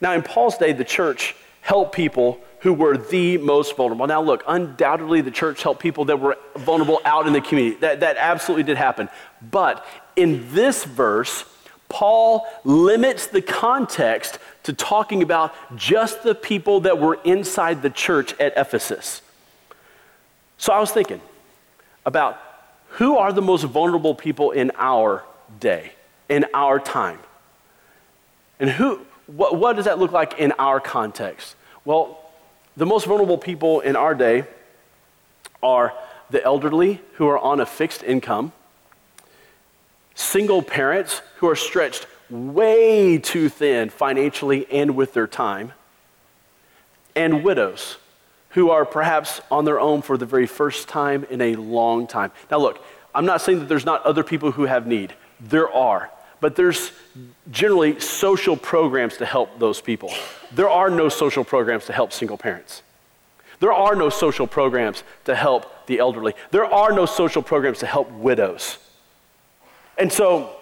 Now, 0.00 0.12
in 0.12 0.22
Paul's 0.22 0.58
day, 0.58 0.72
the 0.72 0.84
church 0.84 1.34
helped 1.60 1.94
people 1.94 2.40
who 2.60 2.72
were 2.72 2.96
the 2.96 3.38
most 3.38 3.76
vulnerable. 3.76 4.06
Now, 4.06 4.20
look, 4.20 4.42
undoubtedly 4.46 5.20
the 5.20 5.30
church 5.30 5.62
helped 5.62 5.80
people 5.80 6.06
that 6.06 6.18
were 6.18 6.36
vulnerable 6.56 7.00
out 7.04 7.26
in 7.26 7.32
the 7.32 7.40
community. 7.40 7.76
That, 7.80 8.00
that 8.00 8.16
absolutely 8.18 8.64
did 8.64 8.76
happen. 8.76 9.08
But 9.50 9.84
in 10.16 10.52
this 10.52 10.84
verse, 10.84 11.44
Paul 11.88 12.46
limits 12.64 13.28
the 13.28 13.42
context 13.42 14.38
to 14.64 14.72
talking 14.72 15.22
about 15.22 15.54
just 15.76 16.22
the 16.22 16.34
people 16.34 16.80
that 16.80 16.98
were 16.98 17.18
inside 17.24 17.82
the 17.82 17.90
church 17.90 18.34
at 18.40 18.52
Ephesus. 18.56 19.22
So 20.58 20.72
I 20.72 20.80
was 20.80 20.90
thinking 20.90 21.20
about 22.04 22.40
who 22.98 23.16
are 23.16 23.32
the 23.32 23.40
most 23.40 23.62
vulnerable 23.62 24.12
people 24.12 24.50
in 24.50 24.72
our 24.76 25.24
day, 25.60 25.92
in 26.28 26.44
our 26.52 26.80
time? 26.80 27.20
And 28.58 28.68
who, 28.68 29.00
what, 29.28 29.56
what 29.56 29.76
does 29.76 29.84
that 29.84 30.00
look 30.00 30.10
like 30.10 30.40
in 30.40 30.52
our 30.58 30.80
context? 30.80 31.54
Well, 31.84 32.18
the 32.76 32.86
most 32.86 33.06
vulnerable 33.06 33.38
people 33.38 33.78
in 33.80 33.94
our 33.94 34.16
day 34.16 34.46
are 35.62 35.94
the 36.30 36.42
elderly 36.42 37.00
who 37.14 37.28
are 37.28 37.38
on 37.38 37.60
a 37.60 37.66
fixed 37.66 38.02
income, 38.02 38.50
single 40.16 40.60
parents 40.60 41.22
who 41.36 41.48
are 41.48 41.56
stretched 41.56 42.04
way 42.28 43.16
too 43.16 43.48
thin 43.48 43.90
financially 43.90 44.66
and 44.72 44.96
with 44.96 45.14
their 45.14 45.28
time, 45.28 45.72
and 47.14 47.44
widows 47.44 47.98
who 48.58 48.70
are 48.70 48.84
perhaps 48.84 49.40
on 49.52 49.64
their 49.64 49.78
own 49.78 50.02
for 50.02 50.18
the 50.18 50.26
very 50.26 50.44
first 50.48 50.88
time 50.88 51.22
in 51.30 51.40
a 51.40 51.54
long 51.54 52.08
time. 52.08 52.32
Now, 52.50 52.58
look, 52.58 52.84
I'm 53.14 53.24
not 53.24 53.40
saying 53.40 53.60
that 53.60 53.68
there's 53.68 53.84
not 53.84 54.02
other 54.02 54.24
people 54.24 54.50
who 54.50 54.64
have 54.64 54.84
need. 54.84 55.14
There 55.38 55.72
are. 55.72 56.10
But 56.40 56.56
there's 56.56 56.90
generally 57.52 58.00
social 58.00 58.56
programs 58.56 59.16
to 59.18 59.26
help 59.26 59.60
those 59.60 59.80
people. 59.80 60.12
There 60.50 60.68
are 60.68 60.90
no 60.90 61.08
social 61.08 61.44
programs 61.44 61.84
to 61.84 61.92
help 61.92 62.12
single 62.12 62.36
parents. 62.36 62.82
There 63.60 63.72
are 63.72 63.94
no 63.94 64.08
social 64.08 64.48
programs 64.48 65.04
to 65.26 65.36
help 65.36 65.86
the 65.86 66.00
elderly. 66.00 66.34
There 66.50 66.64
are 66.66 66.90
no 66.90 67.06
social 67.06 67.42
programs 67.42 67.78
to 67.78 67.86
help 67.86 68.10
widows. 68.10 68.78
And 69.96 70.12
so, 70.12 70.57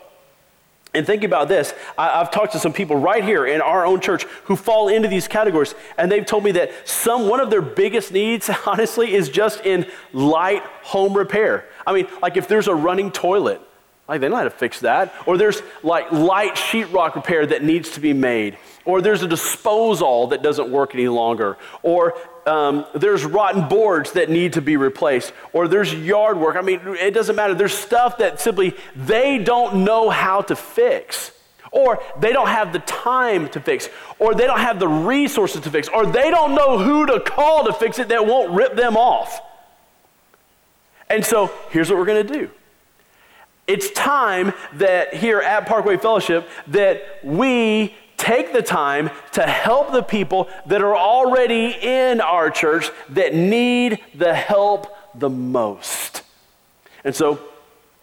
and 0.97 1.07
think 1.07 1.25
about 1.25 1.49
this. 1.49 1.75
I, 1.97 2.19
have 2.19 2.31
talked 2.31 2.53
to 2.53 2.59
some 2.59 2.73
people 2.73 2.97
right 2.97 3.23
here 3.23 3.47
in 3.47 3.61
our 3.61 3.85
own 3.87 4.00
church 4.00 4.25
who 4.45 4.57
fall 4.57 4.88
into 4.88 5.09
these 5.09 5.29
categories, 5.29 5.75
and 5.97 6.11
they've 6.11 6.26
told 6.26 6.45
me 6.45 6.53
that 6.53 6.73
some 6.88 7.29
one 7.29 7.41
of 7.41 7.50
their 7.50 7.62
biggest 7.62 8.12
needs, 8.12 8.50
honestly, 8.67 9.14
is 9.14 9.29
just 9.29 9.64
in 9.64 9.87
light 10.12 10.62
home 10.83 11.14
repair. 11.14 11.66
I 11.87 11.92
mean, 11.92 12.09
like 12.23 12.37
if 12.37 12.49
there's 12.49 12.68
a 12.68 12.75
running 12.75 13.12
toilet, 13.12 13.61
like 14.09 14.21
they 14.21 14.29
know 14.29 14.37
how 14.37 14.45
to 14.45 14.51
fix 14.51 14.81
that. 14.81 15.14
Or 15.27 15.37
there's 15.37 15.62
like 15.83 16.12
light 16.12 16.55
sheetrock 16.55 17.14
repair 17.14 17.47
that 17.47 17.62
needs 17.62 17.90
to 17.92 18.01
be 18.01 18.12
made. 18.12 18.57
Or 18.85 19.01
there's 19.01 19.23
a 19.23 19.29
disposal 19.29 20.29
that 20.29 20.42
doesn't 20.42 20.71
work 20.71 20.95
any 20.95 21.09
longer. 21.09 21.59
Or 21.83 22.14
um, 22.47 22.87
there's 22.95 23.25
rotten 23.25 23.69
boards 23.69 24.12
that 24.12 24.31
need 24.31 24.53
to 24.53 24.62
be 24.62 24.77
replaced, 24.77 25.33
or 25.53 25.66
there's 25.66 25.92
yard 25.92 26.38
work. 26.38 26.55
I 26.55 26.61
mean, 26.61 26.81
it 26.85 27.12
doesn't 27.12 27.35
matter. 27.35 27.55
There's 27.55 27.75
stuff 27.75 28.19
that 28.19 28.40
simply 28.40 28.77
they 28.95 29.38
don't 29.38 29.85
know 29.85 30.09
how 30.09 30.42
to 30.42 30.55
fix, 30.55 31.33
or 31.73 32.01
they 32.21 32.33
don't 32.33 32.47
have 32.47 32.73
the 32.73 32.79
time 32.79 33.49
to 33.49 33.61
fix, 33.61 33.88
or 34.21 34.37
they 34.37 34.47
don't 34.47 34.61
have 34.61 34.79
the 34.79 34.87
resources 34.87 35.62
to 35.62 35.71
fix, 35.71 35.88
or 35.88 36.07
they 36.07 36.31
don't 36.31 36.55
know 36.55 36.79
who 36.79 37.07
to 37.07 37.19
call 37.19 37.64
to 37.64 37.73
fix 37.73 37.99
it 37.99 38.09
that 38.09 38.25
won't 38.25 38.53
rip 38.53 38.77
them 38.77 38.97
off. 38.97 39.40
And 41.11 41.25
so 41.25 41.51
here's 41.71 41.90
what 41.90 41.99
we're 41.99 42.07
going 42.07 42.25
to 42.25 42.33
do. 42.33 42.51
It's 43.66 43.90
time 43.90 44.52
that 44.74 45.14
here 45.14 45.40
at 45.40 45.66
Parkway 45.66 45.96
Fellowship 45.96 46.48
that 46.68 47.02
we 47.24 47.94
take 48.16 48.52
the 48.52 48.62
time 48.62 49.11
to 49.33 49.42
help 49.42 49.92
the 49.92 50.02
people 50.02 50.48
that 50.66 50.83
are 50.83 50.96
already 50.96 51.76
in 51.81 52.20
our 52.20 52.50
church 52.50 52.90
that 53.11 53.35
need 53.35 54.00
the 54.14 54.35
help 54.35 54.87
the 55.14 55.29
most. 55.29 56.22
And 57.05 57.14
so 57.14 57.40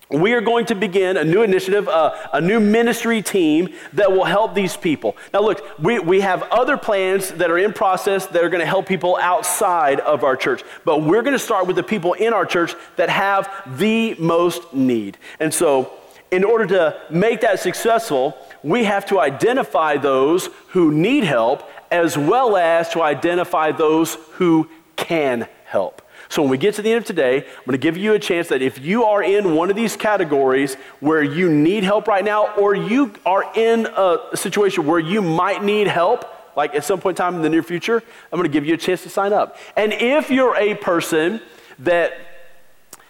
we 0.09 0.33
are 0.33 0.41
going 0.41 0.65
to 0.67 0.75
begin 0.75 1.17
a 1.17 1.23
new 1.23 1.41
initiative, 1.41 1.87
uh, 1.87 2.13
a 2.33 2.41
new 2.41 2.59
ministry 2.59 3.21
team 3.21 3.69
that 3.93 4.11
will 4.11 4.25
help 4.25 4.53
these 4.53 4.77
people. 4.77 5.17
Now, 5.33 5.41
look, 5.41 5.79
we, 5.79 5.99
we 5.99 6.21
have 6.21 6.43
other 6.43 6.77
plans 6.77 7.31
that 7.31 7.49
are 7.49 7.57
in 7.57 7.73
process 7.73 8.27
that 8.27 8.43
are 8.43 8.49
going 8.49 8.59
to 8.59 8.65
help 8.65 8.85
people 8.85 9.17
outside 9.19 9.99
of 10.01 10.23
our 10.23 10.35
church. 10.35 10.63
But 10.85 11.01
we're 11.03 11.23
going 11.23 11.33
to 11.33 11.39
start 11.39 11.67
with 11.67 11.75
the 11.75 11.83
people 11.83 12.13
in 12.13 12.33
our 12.33 12.45
church 12.45 12.75
that 12.97 13.09
have 13.09 13.49
the 13.77 14.15
most 14.19 14.73
need. 14.73 15.17
And 15.39 15.53
so, 15.53 15.93
in 16.31 16.43
order 16.43 16.65
to 16.65 16.99
make 17.11 17.41
that 17.41 17.59
successful, 17.59 18.35
we 18.63 18.85
have 18.85 19.05
to 19.07 19.19
identify 19.19 19.97
those 19.97 20.49
who 20.69 20.91
need 20.91 21.23
help 21.23 21.69
as 21.91 22.17
well 22.17 22.57
as 22.57 22.89
to 22.89 23.03
identify 23.03 23.71
those 23.71 24.15
who 24.33 24.67
can 24.95 25.47
help. 25.65 26.02
So 26.33 26.41
when 26.41 26.49
we 26.49 26.57
get 26.57 26.73
to 26.73 26.81
the 26.81 26.89
end 26.89 26.97
of 26.97 27.05
today, 27.05 27.45
I'm 27.45 27.65
going 27.67 27.73
to 27.73 27.77
give 27.77 27.95
you 27.95 28.13
a 28.13 28.19
chance 28.19 28.47
that 28.47 28.63
if 28.63 28.79
you 28.79 29.03
are 29.03 29.21
in 29.21 29.53
one 29.53 29.69
of 29.69 29.75
these 29.75 29.95
categories 29.95 30.73
where 30.99 31.21
you 31.21 31.47
need 31.47 31.83
help 31.83 32.07
right 32.07 32.25
now, 32.25 32.55
or 32.55 32.73
you 32.73 33.13
are 33.23 33.55
in 33.55 33.85
a 33.85 34.17
situation 34.33 34.87
where 34.87 34.97
you 34.97 35.21
might 35.21 35.63
need 35.63 35.85
help, 35.85 36.25
like 36.55 36.73
at 36.73 36.85
some 36.85 36.99
point 36.99 37.19
in 37.19 37.23
time 37.23 37.35
in 37.35 37.43
the 37.43 37.51
near 37.51 37.61
future, 37.61 38.01
I'm 38.31 38.39
going 38.39 38.49
to 38.49 38.51
give 38.51 38.65
you 38.65 38.73
a 38.73 38.77
chance 38.77 39.03
to 39.03 39.09
sign 39.09 39.31
up. 39.31 39.57
And 39.75 39.93
if 39.93 40.31
you're 40.31 40.55
a 40.55 40.73
person 40.73 41.39
that 41.77 42.13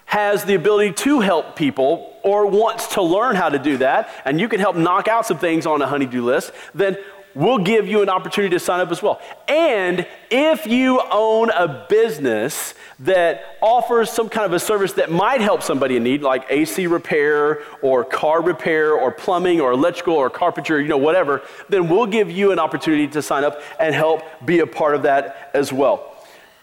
has 0.04 0.44
the 0.44 0.56
ability 0.56 0.92
to 0.92 1.22
help 1.22 1.56
people 1.56 2.20
or 2.24 2.46
wants 2.48 2.88
to 2.96 3.02
learn 3.02 3.38
how 3.38 3.48
to 3.48 3.58
do 3.58 3.78
that, 3.78 4.10
and 4.26 4.38
you 4.38 4.50
can 4.50 4.60
help 4.60 4.76
knock 4.76 5.08
out 5.08 5.26
some 5.26 5.38
things 5.38 5.66
on 5.66 5.82
a 5.82 5.88
honeydew 5.88 6.22
list, 6.22 6.52
then 6.76 6.98
we'll 7.36 7.60
give 7.60 7.88
you 7.88 8.02
an 8.02 8.10
opportunity 8.10 8.54
to 8.56 8.60
sign 8.60 8.80
up 8.80 8.92
as 8.92 9.02
well. 9.02 9.22
And 9.48 10.06
if 10.30 10.66
you 10.66 11.02
own 11.12 11.50
a 11.50 11.86
business 11.90 12.74
that 13.00 13.58
offers 13.62 14.12
some 14.12 14.30
kind 14.30 14.46
of 14.46 14.54
a 14.54 14.60
service 14.60 14.94
that 14.94 15.12
might 15.12 15.42
help 15.42 15.64
somebody 15.64 15.98
in 15.98 16.04
need, 16.04 16.22
like 16.22 16.46
AC 16.50 16.88
repair 16.88 17.64
or 17.82 18.04
car 18.04 18.42
repair 18.42 18.94
or 18.94 19.12
plumbing 19.12 19.62
or 19.62 19.72
electrical 19.72 20.14
or 20.14 20.30
carpentry, 20.30 20.84
you 20.84 20.88
know, 20.88 20.98
whatever, 20.98 21.42
then 21.70 21.90
we'll 21.90 22.06
give 22.06 22.30
you 22.30 22.52
an 22.52 22.60
opportunity 22.60 23.08
to 23.08 23.22
sign 23.22 23.44
up 23.44 23.62
and 23.80 23.96
help 23.96 24.24
be 24.46 24.60
a 24.60 24.68
part 24.68 24.96
of 24.96 25.04
that 25.04 25.52
as 25.54 25.74
well. 25.74 26.16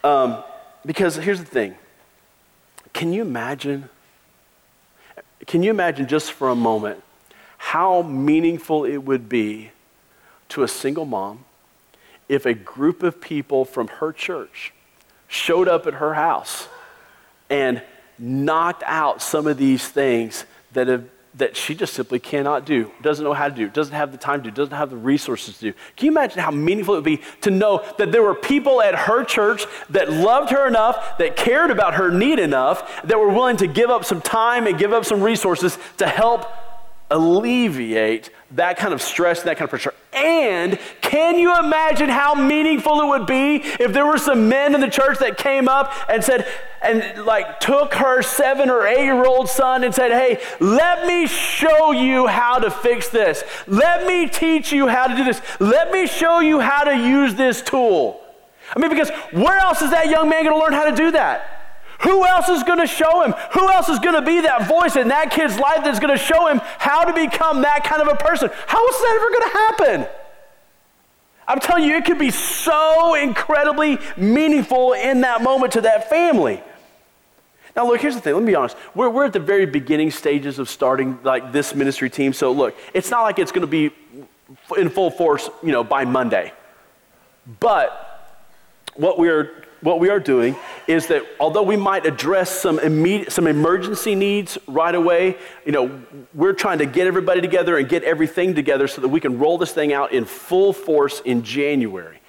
Um, 0.05 0.43
because 0.87 1.17
here's 1.17 1.41
the 1.41 1.47
thing 1.47 1.77
can 2.93 3.13
you 3.13 3.23
imagine? 3.23 3.89
Can 5.47 5.63
you 5.63 5.71
imagine 5.71 6.07
just 6.07 6.33
for 6.33 6.51
a 6.51 6.55
moment 6.55 7.03
how 7.59 8.03
meaningful 8.03 8.85
it 8.85 8.99
would 8.99 9.29
be 9.29 9.71
to 10.51 10.63
a 10.63 10.69
single 10.69 11.05
mom 11.05 11.45
if 12.29 12.47
a 12.47 12.55
group 12.55 13.03
of 13.03 13.21
people 13.21 13.65
from 13.65 13.89
her 13.89 14.13
church 14.13 14.73
showed 15.27 15.69
up 15.69 15.87
at 15.87 15.95
her 15.95 16.15
house 16.15 16.69
and 17.49 17.83
knocked 18.19 18.83
out 18.87 19.21
some 19.21 19.47
of 19.47 19.57
these 19.57 19.89
things 19.89 20.45
that 20.73 20.87
have 20.87 21.05
that 21.35 21.57
she 21.57 21.75
just 21.75 21.95
simply 21.95 22.19
cannot 22.19 22.67
do, 22.67 22.91
doesn't 23.03 23.25
know 23.25 23.33
how 23.33 23.49
to 23.49 23.55
do, 23.55 23.69
doesn't 23.69 23.95
have 23.95 24.11
the 24.11 24.19
time 24.19 24.43
to 24.43 24.51
do, 24.51 24.55
doesn't 24.55 24.77
have 24.77 24.91
the 24.91 24.97
resources 24.97 25.57
to 25.59 25.71
do. 25.71 25.73
Can 25.97 26.07
you 26.07 26.13
imagine 26.13 26.41
how 26.41 26.51
meaningful 26.51 26.95
it 26.95 26.99
would 26.99 27.05
be 27.05 27.21
to 27.43 27.51
know 27.51 27.85
that 27.99 28.11
there 28.11 28.23
were 28.23 28.35
people 28.35 28.83
at 28.83 28.95
her 28.95 29.25
church 29.25 29.65
that 29.91 30.11
loved 30.11 30.51
her 30.51 30.67
enough, 30.67 31.19
that 31.19 31.37
cared 31.37 31.71
about 31.71 31.95
her 31.95 32.11
need 32.11 32.41
enough, 32.41 33.03
that 33.05 33.19
were 33.19 33.29
willing 33.29 33.57
to 33.59 33.69
give 33.69 33.91
up 33.91 34.05
some 34.05 34.21
time 34.21 34.67
and 34.67 34.77
give 34.79 34.93
up 34.93 35.05
some 35.05 35.23
resources 35.23 35.79
to 35.99 36.07
help 36.07 36.47
alleviate 37.11 38.31
that 38.53 38.77
kind 38.77 38.93
of 38.93 39.01
stress 39.01 39.41
and 39.41 39.49
that 39.49 39.57
kind 39.57 39.65
of 39.65 39.71
pressure. 39.71 39.95
And 40.13 40.79
can 41.01 41.39
you 41.39 41.57
imagine 41.59 42.09
how 42.09 42.35
meaningful 42.35 43.01
it 43.01 43.07
would 43.07 43.27
be 43.27 43.57
if 43.57 43.93
there 43.93 44.05
were 44.05 44.19
some 44.19 44.49
men 44.49 44.75
in 44.75 44.81
the 44.81 44.89
church 44.89 45.19
that 45.19 45.37
came 45.37 45.69
up 45.69 45.93
and 46.09 46.23
said, 46.23 46.47
and 46.83 47.25
like 47.25 47.61
took 47.61 47.95
her 47.95 48.23
seven 48.23 48.71
or 48.71 48.87
eight 48.87 49.05
year 49.05 49.25
old 49.25 49.49
son 49.49 49.85
and 49.85 49.95
said, 49.95 50.11
Hey, 50.11 50.43
let 50.61 51.07
me 51.07 51.27
show 51.27 51.93
you 51.93 52.27
how 52.27 52.59
to 52.59 52.71
fix 52.71 53.09
this. 53.09 53.45
Let 53.67 54.07
me 54.07 54.29
teach 54.29 54.73
you 54.73 54.89
how 54.89 55.07
to 55.07 55.17
do 55.17 55.25
this. 55.25 55.41
Let 55.61 55.93
me 55.93 56.07
show 56.07 56.41
you 56.41 56.61
how 56.61 56.85
to 56.85 56.97
use 56.97 57.35
this 57.35 57.63
tool. 57.63 58.21
I 58.75 58.79
mean, 58.79 58.91
because 58.91 59.11
where 59.33 59.59
else 59.59 59.83
is 59.83 59.91
that 59.91 60.09
young 60.09 60.29
man 60.29 60.45
going 60.45 60.57
to 60.57 60.61
learn 60.61 60.73
how 60.73 60.89
to 60.89 60.97
do 60.97 61.11
that? 61.13 61.60
Who 62.03 62.27
else 62.27 62.49
is 62.49 62.63
going 62.63 62.79
to 62.79 62.87
show 62.87 63.23
him? 63.23 63.35
Who 63.53 63.71
else 63.71 63.89
is 63.89 63.99
going 63.99 64.15
to 64.15 64.23
be 64.23 64.41
that 64.41 64.67
voice 64.67 64.97
in 64.97 65.09
that 65.09 65.31
kid's 65.31 65.59
life 65.59 65.85
that's 65.85 66.01
going 66.01 66.17
to 66.17 66.23
show 66.23 66.47
him 66.47 66.61
how 66.79 67.05
to 67.05 67.13
become 67.13 67.63
that 67.63 67.85
kind 67.85 68.01
of 68.01 68.09
a 68.09 68.17
person? 68.17 68.51
How 68.67 68.87
is 68.89 68.97
that 68.97 69.19
ever 69.21 69.31
going 69.31 69.51
to 69.51 69.59
happen? 69.59 70.21
I'm 71.47 71.61
telling 71.61 71.85
you, 71.85 71.97
it 71.97 72.05
could 72.05 72.19
be 72.19 72.31
so 72.31 73.15
incredibly 73.15 73.99
meaningful 74.17 74.93
in 74.93 75.23
that 75.23 75.43
moment 75.43 75.73
to 75.73 75.83
that 75.83 76.09
family. 76.09 76.63
Now, 77.77 77.87
look, 77.87 78.01
here's 78.01 78.15
the 78.15 78.21
thing. 78.21 78.35
Let 78.35 78.43
me 78.43 78.47
be 78.47 78.55
honest. 78.55 78.77
We're, 78.95 79.11
we're 79.11 79.25
at 79.27 79.33
the 79.33 79.41
very 79.41 79.67
beginning 79.67 80.11
stages 80.11 80.59
of 80.59 80.69
starting 80.69 81.19
like 81.23 81.53
this 81.53 81.75
ministry 81.75 82.09
team. 82.09 82.33
So, 82.33 82.53
look, 82.53 82.77
it's 82.95 83.11
not 83.11 83.23
like 83.23 83.39
it's 83.39 83.53
going 83.53 83.63
to 83.63 83.67
be 83.67 83.91
in 84.77 84.89
full 84.89 85.11
force, 85.11 85.51
you 85.63 85.73
know, 85.73 85.85
by 85.85 86.05
Monday. 86.05 86.53
But 87.59 88.07
what 88.95 89.19
we're 89.19 89.65
what 89.81 89.99
we 89.99 90.11
are 90.11 90.21
doing 90.21 90.57
is 90.91 91.07
that 91.07 91.25
although 91.39 91.63
we 91.63 91.77
might 91.77 92.05
address 92.05 92.51
some 92.51 92.79
immediate, 92.81 93.31
some 93.33 93.47
emergency 93.47 94.15
needs 94.15 94.59
right 94.67 94.95
away, 94.95 95.37
you 95.65 95.73
know, 95.73 96.03
we're 96.35 96.53
trying 96.53 96.79
to 96.79 96.87
get 96.87 97.07
everybody 97.07 97.41
together 97.41 97.79
and 97.79 97.89
get 97.89 98.03
everything 98.03 98.55
together 98.55 98.89
so 98.89 99.01
that 99.01 99.09
we 99.09 99.21
can 99.21 99.39
roll 99.39 99.57
this 99.57 99.73
thing 99.73 99.93
out 99.93 100.13
in 100.13 100.25
full 100.25 100.73
force 100.73 101.21
in 101.25 101.43
January. 101.45 102.21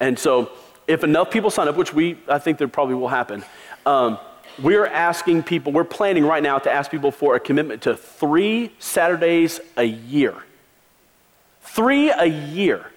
And 0.00 0.18
so, 0.18 0.52
if 0.86 1.02
enough 1.02 1.30
people 1.30 1.50
sign 1.50 1.68
up, 1.68 1.76
which 1.76 1.94
we 1.94 2.18
I 2.28 2.38
think 2.38 2.58
there 2.58 2.68
probably 2.68 2.94
will 2.94 3.08
happen, 3.08 3.42
um, 3.86 4.18
we're 4.62 4.86
asking 4.86 5.44
people. 5.44 5.72
We're 5.72 5.84
planning 5.84 6.24
right 6.24 6.42
now 6.42 6.58
to 6.58 6.70
ask 6.70 6.90
people 6.90 7.12
for 7.12 7.36
a 7.36 7.40
commitment 7.40 7.82
to 7.82 7.96
three 7.96 8.74
Saturdays 8.78 9.60
a 9.76 9.84
year. 9.84 10.34
Three 11.62 12.10
a 12.10 12.26
year 12.26 12.90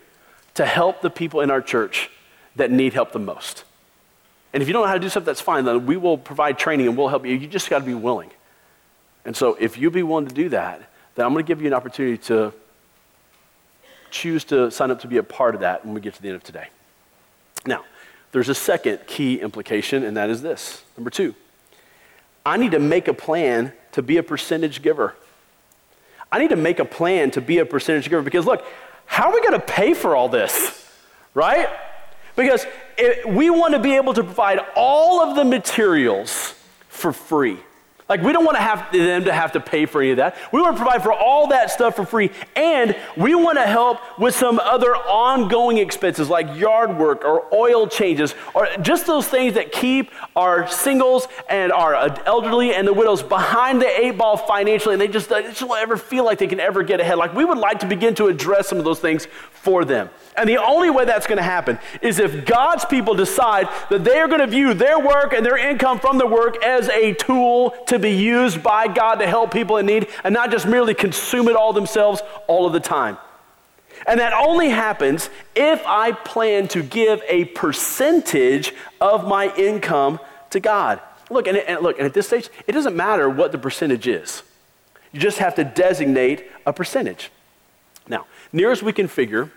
to 0.56 0.66
help 0.66 1.02
the 1.02 1.10
people 1.10 1.42
in 1.42 1.50
our 1.50 1.62
church 1.62 2.10
that 2.56 2.72
need 2.72 2.94
help 2.94 3.12
the 3.12 3.20
most. 3.20 3.64
And 4.54 4.62
if 4.62 4.70
you 4.70 4.74
don't 4.74 4.84
know 4.84 4.88
how 4.88 4.94
to 4.94 5.00
do 5.00 5.10
stuff, 5.10 5.26
that's 5.26 5.42
fine. 5.42 5.66
Then 5.66 5.86
we 5.86 5.98
will 5.98 6.18
provide 6.18 6.60
training 6.60 6.88
and 6.88 6.96
we'll 6.96 7.08
help 7.08 7.26
you. 7.26 7.36
You 7.36 7.48
just 7.48 7.70
got 7.70 7.80
to 7.80 7.86
be 7.86 7.96
willing. 7.96 8.30
And 9.26 9.36
so 9.36 9.56
if 9.60 9.78
you 9.78 9.90
be 9.90 10.04
willing 10.04 10.28
to 10.28 10.34
do 10.34 10.50
that, 10.50 10.82
then 11.16 11.26
I'm 11.26 11.34
going 11.34 11.44
to 11.44 11.48
give 11.48 11.62
you 11.62 11.68
an 11.68 11.74
opportunity 11.74 12.18
to 12.26 12.54
choose 14.12 14.44
to 14.46 14.70
sign 14.70 14.92
up 14.92 15.02
to 15.02 15.08
be 15.08 15.18
a 15.18 15.24
part 15.24 15.56
of 15.56 15.62
that 15.62 15.84
when 15.84 15.96
we 15.96 16.02
get 16.02 16.14
to 16.14 16.22
the 16.22 16.28
end 16.28 16.36
of 16.36 16.44
today. 16.44 16.68
Now, 17.66 17.84
there's 18.32 18.50
a 18.50 18.56
second 18.56 19.00
key 19.08 19.42
implication, 19.42 20.04
and 20.04 20.18
that 20.18 20.30
is 20.30 20.42
this. 20.42 20.84
Number 20.98 21.10
two, 21.10 21.34
I 22.46 22.58
need 22.58 22.72
to 22.72 22.80
make 22.80 23.08
a 23.08 23.14
plan 23.14 23.74
to 23.94 24.02
be 24.02 24.18
a 24.18 24.24
percentage 24.24 24.82
giver. 24.82 25.16
I 26.32 26.40
need 26.40 26.50
to 26.50 26.56
make 26.56 26.80
a 26.80 26.86
plan 26.86 27.32
to 27.32 27.42
be 27.42 27.60
a 27.60 27.66
percentage 27.66 28.10
giver 28.10 28.22
because, 28.22 28.46
look, 28.46 28.66
how 29.06 29.30
are 29.30 29.34
we 29.34 29.42
going 29.42 29.54
to 29.54 29.66
pay 29.66 29.94
for 29.94 30.16
all 30.16 30.30
this? 30.30 30.80
Right? 31.34 31.70
Because 32.36 32.66
we 33.28 33.50
want 33.50 33.74
to 33.74 33.80
be 33.80 33.96
able 33.96 34.14
to 34.14 34.24
provide 34.24 34.60
all 34.76 35.22
of 35.22 35.36
the 35.36 35.44
materials 35.44 36.56
for 36.88 37.12
free. 37.12 37.58
Like, 38.10 38.22
we 38.22 38.34
don't 38.34 38.44
want 38.44 38.58
to 38.58 38.62
have 38.62 38.92
them 38.92 39.26
to 39.26 39.34
have 39.34 39.54
to 39.54 39.60
pay 39.60 39.86
for 39.86 40.02
any 40.02 40.12
of 40.12 40.18
that. 40.18 40.36
We 40.52 40.62
want 40.62 40.76
to 40.76 40.84
provide 40.84 41.02
for 41.04 41.14
all 41.14 41.48
that 41.48 41.72
stuff 41.72 41.96
for 41.96 42.06
free. 42.06 42.32
And 42.56 42.96
we 43.16 43.34
want 43.34 43.58
to 43.58 43.66
help 43.66 44.20
with 44.20 44.36
some 44.36 44.60
other 44.60 44.96
ongoing 44.96 45.78
expenses 45.78 46.30
like 46.30 46.56
yard 46.58 46.98
work 46.98 47.24
or 47.24 47.46
oil 47.54 47.88
changes 47.88 48.36
or 48.54 48.68
just 48.82 49.06
those 49.06 49.28
things 49.28 49.54
that 49.54 49.72
keep 49.72 50.12
our 50.36 50.68
singles 50.68 51.28
and 51.50 51.72
our 51.72 51.96
elderly 52.26 52.74
and 52.74 52.88
the 52.88 52.94
widows 52.94 53.24
behind 53.24 53.82
the 53.82 54.00
eight 54.00 54.18
ball 54.18 54.36
financially. 54.36 54.94
And 54.94 55.02
they 55.02 55.08
just, 55.08 55.30
they 55.30 55.44
just 55.44 55.62
don't 55.62 55.78
ever 55.78 55.98
feel 55.98 56.26
like 56.26 56.40
they 56.40 56.48
can 56.48 56.60
ever 56.60 56.84
get 56.84 57.00
ahead. 57.00 57.18
Like, 57.18 57.34
we 57.34 57.46
would 57.46 57.58
like 57.58 57.80
to 57.80 57.88
begin 57.88 58.16
to 58.16 58.28
address 58.28 58.68
some 58.68 58.78
of 58.78 58.84
those 58.84 59.00
things 59.00 59.28
for 59.52 59.86
them. 59.86 60.10
And 60.36 60.50
the 60.50 60.58
only 60.58 60.90
way 60.90 61.06
that's 61.06 61.26
going 61.26 61.38
to 61.38 61.44
happen 61.44 61.80
is 62.02 62.20
if 62.20 62.46
God's 62.46 62.84
people 62.86 63.14
decide 63.14 63.70
that 63.90 64.04
they 64.04 64.20
are 64.20 64.28
going 64.28 64.42
to 64.42 64.48
view 64.48 64.74
their 64.74 65.00
work 65.00 65.32
and 65.34 65.46
their 65.46 65.58
income 65.58 66.00
from 66.00 66.18
their 66.18 66.28
work 66.28 66.64
as 66.64 66.90
a 66.90 67.14
tool 67.14 67.72
to 67.88 67.93
be 68.00 68.12
used 68.12 68.64
by 68.64 68.88
God 68.88 69.16
to 69.16 69.28
help 69.28 69.52
people 69.52 69.78
in 69.78 69.86
need 69.86 70.08
and 70.24 70.34
not 70.34 70.52
just 70.52 70.68
merely 70.68 70.94
consume 70.94 71.48
it 71.48 71.56
all 71.56 71.74
themselves 71.74 72.22
all 72.48 72.66
of 72.66 72.74
the 72.74 72.80
time. 72.80 73.18
And 74.06 74.20
that 74.20 74.34
only 74.34 74.70
happens 74.70 75.30
if 75.56 75.86
I 75.86 76.12
plan 76.12 76.68
to 76.70 76.84
give 76.84 77.22
a 77.28 77.46
percentage 77.46 78.74
of 79.00 79.28
my 79.28 79.54
income 79.56 80.20
to 80.50 80.60
God. 80.60 81.00
Look, 81.30 81.48
and, 81.48 81.58
and 81.58 81.82
look, 81.82 81.98
and 81.98 82.06
at 82.06 82.14
this 82.14 82.28
stage, 82.28 82.50
it 82.68 82.74
doesn't 82.74 82.96
matter 82.96 83.30
what 83.30 83.52
the 83.52 83.58
percentage 83.58 84.08
is. 84.08 84.44
You 85.12 85.20
just 85.20 85.38
have 85.38 85.56
to 85.56 85.64
designate 85.64 86.46
a 86.66 86.74
percentage. 86.74 87.32
Now, 88.08 88.26
near 88.52 88.72
as 88.72 88.84
we 88.84 88.94
can 88.94 89.08
figure, 89.08 89.52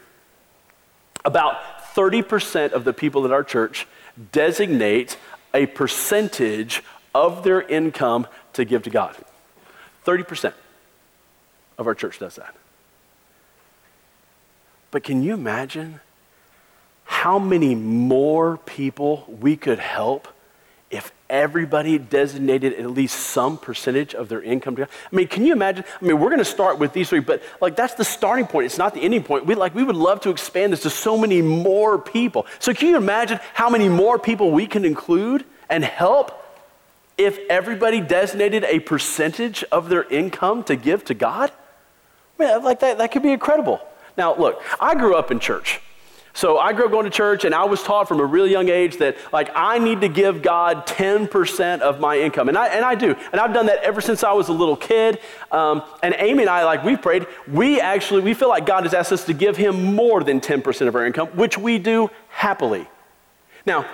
about 1.24 1.56
30% 1.94 2.72
of 2.72 2.84
the 2.84 2.92
people 2.92 3.24
at 3.24 3.32
our 3.32 3.42
church 3.42 3.86
designate 4.32 5.16
a 5.52 5.66
percentage 5.66 6.82
of 7.16 7.42
their 7.42 7.62
income 7.62 8.26
to 8.52 8.62
give 8.66 8.82
to 8.82 8.90
God. 8.90 9.16
30% 10.04 10.52
of 11.78 11.86
our 11.86 11.94
church 11.94 12.18
does 12.18 12.36
that. 12.36 12.54
But 14.90 15.02
can 15.02 15.22
you 15.22 15.32
imagine 15.32 16.00
how 17.04 17.38
many 17.38 17.74
more 17.74 18.58
people 18.58 19.24
we 19.40 19.56
could 19.56 19.78
help 19.78 20.28
if 20.90 21.10
everybody 21.30 21.98
designated 21.98 22.74
at 22.74 22.90
least 22.90 23.18
some 23.18 23.56
percentage 23.56 24.14
of 24.14 24.28
their 24.28 24.42
income 24.42 24.76
to 24.76 24.82
God? 24.82 24.90
I 25.10 25.16
mean, 25.16 25.26
can 25.26 25.46
you 25.46 25.54
imagine? 25.54 25.84
I 26.00 26.04
mean, 26.04 26.20
we're 26.20 26.28
going 26.28 26.38
to 26.38 26.44
start 26.44 26.78
with 26.78 26.92
these 26.92 27.08
three, 27.08 27.20
but 27.20 27.42
like 27.62 27.76
that's 27.76 27.94
the 27.94 28.04
starting 28.04 28.46
point. 28.46 28.66
It's 28.66 28.78
not 28.78 28.92
the 28.92 29.00
ending 29.00 29.22
point. 29.22 29.46
We 29.46 29.54
like 29.54 29.74
we 29.74 29.84
would 29.84 29.96
love 29.96 30.20
to 30.20 30.30
expand 30.30 30.74
this 30.74 30.82
to 30.82 30.90
so 30.90 31.16
many 31.16 31.40
more 31.40 31.98
people. 31.98 32.46
So 32.58 32.74
can 32.74 32.88
you 32.88 32.96
imagine 32.98 33.40
how 33.54 33.70
many 33.70 33.88
more 33.88 34.18
people 34.18 34.50
we 34.50 34.66
can 34.66 34.84
include 34.84 35.46
and 35.70 35.82
help 35.82 36.42
if 37.18 37.38
everybody 37.48 38.00
designated 38.00 38.64
a 38.64 38.80
percentage 38.80 39.64
of 39.64 39.88
their 39.88 40.04
income 40.04 40.62
to 40.64 40.76
give 40.76 41.04
to 41.06 41.14
God? 41.14 41.50
I 42.38 42.44
mean, 42.44 42.64
like 42.64 42.80
that, 42.80 42.98
that 42.98 43.12
could 43.12 43.22
be 43.22 43.32
incredible. 43.32 43.80
Now, 44.16 44.36
look, 44.36 44.62
I 44.80 44.94
grew 44.94 45.14
up 45.14 45.30
in 45.30 45.40
church. 45.40 45.80
So 46.36 46.58
I 46.58 46.74
grew 46.74 46.84
up 46.84 46.90
going 46.90 47.04
to 47.04 47.10
church, 47.10 47.46
and 47.46 47.54
I 47.54 47.64
was 47.64 47.82
taught 47.82 48.08
from 48.08 48.20
a 48.20 48.24
really 48.24 48.50
young 48.50 48.68
age 48.68 48.98
that, 48.98 49.16
like, 49.32 49.48
I 49.54 49.78
need 49.78 50.02
to 50.02 50.08
give 50.08 50.42
God 50.42 50.86
10% 50.86 51.80
of 51.80 51.98
my 51.98 52.18
income. 52.18 52.50
And 52.50 52.58
I, 52.58 52.68
and 52.68 52.84
I 52.84 52.94
do. 52.94 53.16
And 53.32 53.40
I've 53.40 53.54
done 53.54 53.66
that 53.66 53.82
ever 53.82 54.02
since 54.02 54.22
I 54.22 54.34
was 54.34 54.48
a 54.48 54.52
little 54.52 54.76
kid. 54.76 55.18
Um, 55.50 55.82
and 56.02 56.14
Amy 56.18 56.42
and 56.42 56.50
I, 56.50 56.64
like, 56.64 56.84
we 56.84 56.94
prayed, 56.94 57.26
we 57.50 57.80
actually, 57.80 58.20
we 58.20 58.34
feel 58.34 58.50
like 58.50 58.66
God 58.66 58.82
has 58.82 58.92
asked 58.92 59.12
us 59.12 59.24
to 59.24 59.32
give 59.32 59.56
him 59.56 59.94
more 59.94 60.22
than 60.22 60.42
10% 60.42 60.86
of 60.86 60.94
our 60.94 61.06
income, 61.06 61.28
which 61.28 61.56
we 61.56 61.78
do 61.78 62.10
happily. 62.28 62.86
Now, 63.64 63.86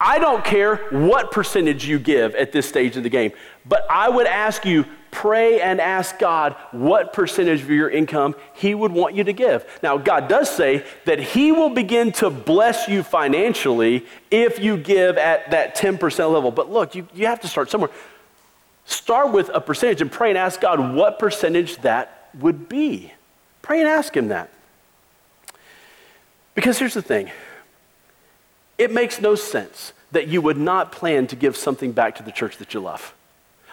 I 0.00 0.18
don't 0.18 0.42
care 0.42 0.76
what 0.90 1.30
percentage 1.30 1.86
you 1.86 1.98
give 1.98 2.34
at 2.34 2.52
this 2.52 2.66
stage 2.66 2.96
of 2.96 3.02
the 3.02 3.10
game, 3.10 3.32
but 3.66 3.86
I 3.90 4.08
would 4.08 4.26
ask 4.26 4.64
you 4.64 4.86
pray 5.10 5.60
and 5.60 5.80
ask 5.80 6.18
God 6.18 6.56
what 6.70 7.12
percentage 7.12 7.60
of 7.60 7.68
your 7.68 7.90
income 7.90 8.34
He 8.54 8.74
would 8.74 8.92
want 8.92 9.14
you 9.14 9.24
to 9.24 9.32
give. 9.34 9.66
Now, 9.82 9.98
God 9.98 10.28
does 10.28 10.48
say 10.48 10.84
that 11.04 11.18
He 11.18 11.52
will 11.52 11.68
begin 11.68 12.12
to 12.12 12.30
bless 12.30 12.88
you 12.88 13.02
financially 13.02 14.06
if 14.30 14.58
you 14.58 14.78
give 14.78 15.18
at 15.18 15.50
that 15.50 15.76
10% 15.76 16.32
level. 16.32 16.50
But 16.50 16.70
look, 16.70 16.94
you, 16.94 17.06
you 17.12 17.26
have 17.26 17.40
to 17.40 17.48
start 17.48 17.70
somewhere. 17.70 17.90
Start 18.86 19.32
with 19.32 19.50
a 19.52 19.60
percentage 19.60 20.00
and 20.00 20.10
pray 20.10 20.30
and 20.30 20.38
ask 20.38 20.60
God 20.60 20.94
what 20.94 21.18
percentage 21.18 21.76
that 21.78 22.30
would 22.38 22.68
be. 22.68 23.12
Pray 23.60 23.80
and 23.80 23.88
ask 23.88 24.16
Him 24.16 24.28
that. 24.28 24.50
Because 26.54 26.78
here's 26.78 26.94
the 26.94 27.02
thing 27.02 27.30
it 28.80 28.90
makes 28.90 29.20
no 29.20 29.34
sense 29.34 29.92
that 30.12 30.28
you 30.28 30.40
would 30.40 30.56
not 30.56 30.90
plan 30.90 31.26
to 31.28 31.36
give 31.36 31.56
something 31.56 31.92
back 31.92 32.16
to 32.16 32.22
the 32.22 32.32
church 32.32 32.56
that 32.56 32.72
you 32.74 32.80
love. 32.80 33.14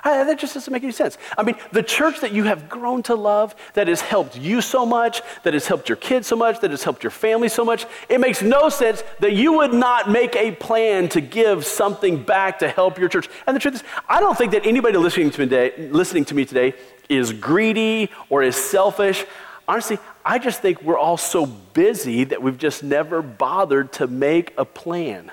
I, 0.04 0.24
that 0.26 0.38
just 0.38 0.54
doesn't 0.54 0.72
make 0.72 0.84
any 0.84 0.92
sense. 0.92 1.18
I 1.38 1.44
mean, 1.44 1.56
the 1.72 1.82
church 1.82 2.20
that 2.22 2.32
you 2.32 2.44
have 2.44 2.70
grown 2.70 3.04
to 3.04 3.16
love, 3.16 3.56
that 3.74 3.88
has 3.88 4.02
helped 4.02 4.38
you 4.38 4.62
so 4.62 4.86
much, 4.86 5.22
that 5.44 5.54
has 5.54 5.66
helped 5.66 5.90
your 5.90 5.96
kids 5.96 6.28
so 6.28 6.36
much, 6.36 6.60
that 6.60 6.72
has 6.72 6.84
helped 6.84 7.04
your 7.04 7.12
family 7.12 7.50
so 7.50 7.66
much, 7.66 7.86
it 8.08 8.20
makes 8.20 8.42
no 8.42 8.70
sense 8.70 9.02
that 9.20 9.34
you 9.34 9.54
would 9.54 9.74
not 9.74 10.10
make 10.10 10.36
a 10.36 10.52
plan 10.52 11.10
to 11.10 11.22
give 11.22 11.66
something 11.66 12.22
back 12.22 12.60
to 12.60 12.70
help 12.70 13.00
your 13.00 13.10
church. 13.10 13.28
And 13.48 13.56
the 13.56 13.60
truth 13.60 13.76
is, 13.76 13.84
I 14.08 14.20
don't 14.20 14.38
think 14.38 14.52
that 14.52 14.66
anybody 14.66 14.98
listening 14.98 15.32
to 15.32 15.40
me 15.40 15.46
today, 15.48 15.90
listening 15.90 16.26
to 16.26 16.36
me 16.36 16.46
today 16.46 16.74
is 17.10 17.34
greedy 17.34 18.10
or 18.30 18.44
is 18.44 18.56
selfish. 18.56 19.26
Honestly, 19.68 19.98
I 20.28 20.40
just 20.40 20.62
think 20.62 20.84
we're 20.84 20.98
all 20.98 21.16
so 21.16 21.46
busy 21.46 22.26
that 22.26 22.42
we've 22.42 22.58
just 22.58 22.84
never 22.84 23.22
bothered 23.22 23.94
to 23.94 24.08
make 24.08 24.54
a 24.58 24.66
plan. 24.66 25.32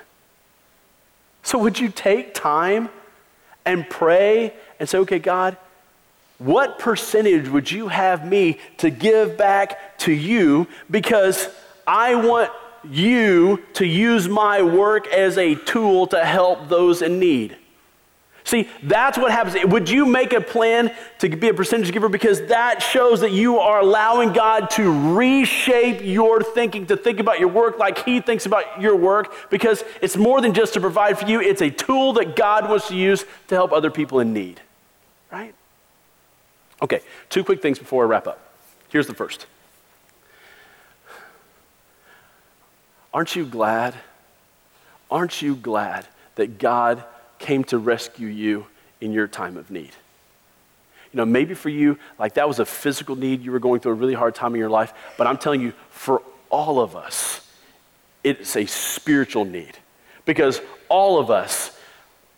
So, 1.42 1.58
would 1.58 1.80
you 1.80 1.88
take 1.88 2.32
time 2.32 2.88
and 3.64 3.90
pray 3.90 4.54
and 4.78 4.88
say, 4.88 4.98
okay, 4.98 5.18
God, 5.18 5.56
what 6.38 6.78
percentage 6.78 7.48
would 7.48 7.72
you 7.72 7.88
have 7.88 8.24
me 8.24 8.60
to 8.78 8.88
give 8.88 9.36
back 9.36 9.98
to 9.98 10.12
you 10.12 10.68
because 10.88 11.48
I 11.88 12.14
want 12.14 12.52
you 12.88 13.64
to 13.74 13.84
use 13.84 14.28
my 14.28 14.62
work 14.62 15.08
as 15.08 15.36
a 15.38 15.56
tool 15.56 16.06
to 16.08 16.24
help 16.24 16.68
those 16.68 17.02
in 17.02 17.18
need? 17.18 17.56
See, 18.46 18.68
that's 18.82 19.16
what 19.16 19.32
happens. 19.32 19.56
Would 19.64 19.88
you 19.88 20.04
make 20.04 20.34
a 20.34 20.40
plan 20.40 20.94
to 21.20 21.30
be 21.30 21.48
a 21.48 21.54
percentage 21.54 21.90
giver? 21.92 22.10
Because 22.10 22.46
that 22.48 22.82
shows 22.82 23.20
that 23.20 23.32
you 23.32 23.58
are 23.58 23.80
allowing 23.80 24.34
God 24.34 24.68
to 24.72 25.14
reshape 25.14 26.02
your 26.02 26.42
thinking, 26.42 26.86
to 26.88 26.96
think 26.96 27.20
about 27.20 27.40
your 27.40 27.48
work 27.48 27.78
like 27.78 28.04
He 28.04 28.20
thinks 28.20 28.44
about 28.44 28.82
your 28.82 28.96
work, 28.96 29.34
because 29.48 29.82
it's 30.02 30.18
more 30.18 30.42
than 30.42 30.52
just 30.52 30.74
to 30.74 30.80
provide 30.80 31.18
for 31.18 31.26
you, 31.26 31.40
it's 31.40 31.62
a 31.62 31.70
tool 31.70 32.12
that 32.14 32.36
God 32.36 32.68
wants 32.68 32.88
to 32.88 32.96
use 32.96 33.24
to 33.48 33.54
help 33.54 33.72
other 33.72 33.90
people 33.90 34.20
in 34.20 34.34
need. 34.34 34.60
Right? 35.32 35.54
Okay, 36.82 37.00
two 37.30 37.44
quick 37.44 37.62
things 37.62 37.78
before 37.78 38.04
I 38.04 38.08
wrap 38.08 38.26
up. 38.26 38.40
Here's 38.90 39.06
the 39.06 39.14
first. 39.14 39.46
Aren't 43.14 43.34
you 43.34 43.46
glad? 43.46 43.94
Aren't 45.10 45.40
you 45.40 45.56
glad 45.56 46.06
that 46.34 46.58
God 46.58 47.04
came 47.44 47.62
to 47.62 47.76
rescue 47.76 48.26
you 48.26 48.66
in 49.02 49.12
your 49.12 49.28
time 49.28 49.58
of 49.58 49.70
need. 49.70 49.92
You 51.12 51.18
know, 51.18 51.26
maybe 51.26 51.52
for 51.52 51.68
you, 51.68 51.98
like 52.18 52.34
that 52.34 52.48
was 52.48 52.58
a 52.58 52.64
physical 52.64 53.16
need, 53.16 53.42
you 53.42 53.52
were 53.52 53.58
going 53.58 53.80
through 53.80 53.92
a 53.92 53.96
really 53.96 54.14
hard 54.14 54.34
time 54.34 54.54
in 54.54 54.58
your 54.58 54.70
life, 54.70 54.94
but 55.18 55.26
I'm 55.26 55.36
telling 55.36 55.60
you, 55.60 55.74
for 55.90 56.22
all 56.48 56.80
of 56.80 56.96
us, 56.96 57.46
it's 58.24 58.56
a 58.56 58.64
spiritual 58.64 59.44
need. 59.44 59.76
Because 60.24 60.62
all 60.88 61.18
of 61.18 61.30
us 61.30 61.78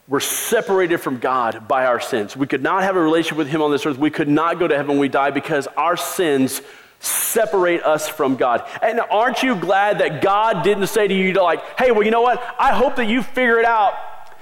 were 0.08 0.18
separated 0.18 0.98
from 0.98 1.18
God 1.18 1.68
by 1.68 1.86
our 1.86 2.00
sins. 2.00 2.36
We 2.36 2.48
could 2.48 2.62
not 2.62 2.82
have 2.82 2.96
a 2.96 3.00
relationship 3.00 3.38
with 3.38 3.48
Him 3.48 3.62
on 3.62 3.70
this 3.70 3.86
earth. 3.86 3.98
We 3.98 4.10
could 4.10 4.28
not 4.28 4.58
go 4.58 4.66
to 4.66 4.74
heaven 4.74 4.90
when 4.90 4.98
we 4.98 5.08
die 5.08 5.30
because 5.30 5.68
our 5.76 5.96
sins 5.96 6.60
separate 6.98 7.84
us 7.84 8.08
from 8.08 8.34
God. 8.34 8.68
And 8.82 9.00
aren't 9.00 9.44
you 9.44 9.54
glad 9.54 10.00
that 10.00 10.20
God 10.20 10.64
didn't 10.64 10.88
say 10.88 11.06
to 11.06 11.14
you, 11.14 11.32
like, 11.34 11.78
hey, 11.78 11.92
well, 11.92 12.02
you 12.02 12.10
know 12.10 12.22
what? 12.22 12.42
I 12.58 12.72
hope 12.72 12.96
that 12.96 13.06
you 13.06 13.22
figure 13.22 13.60
it 13.60 13.64
out 13.64 13.94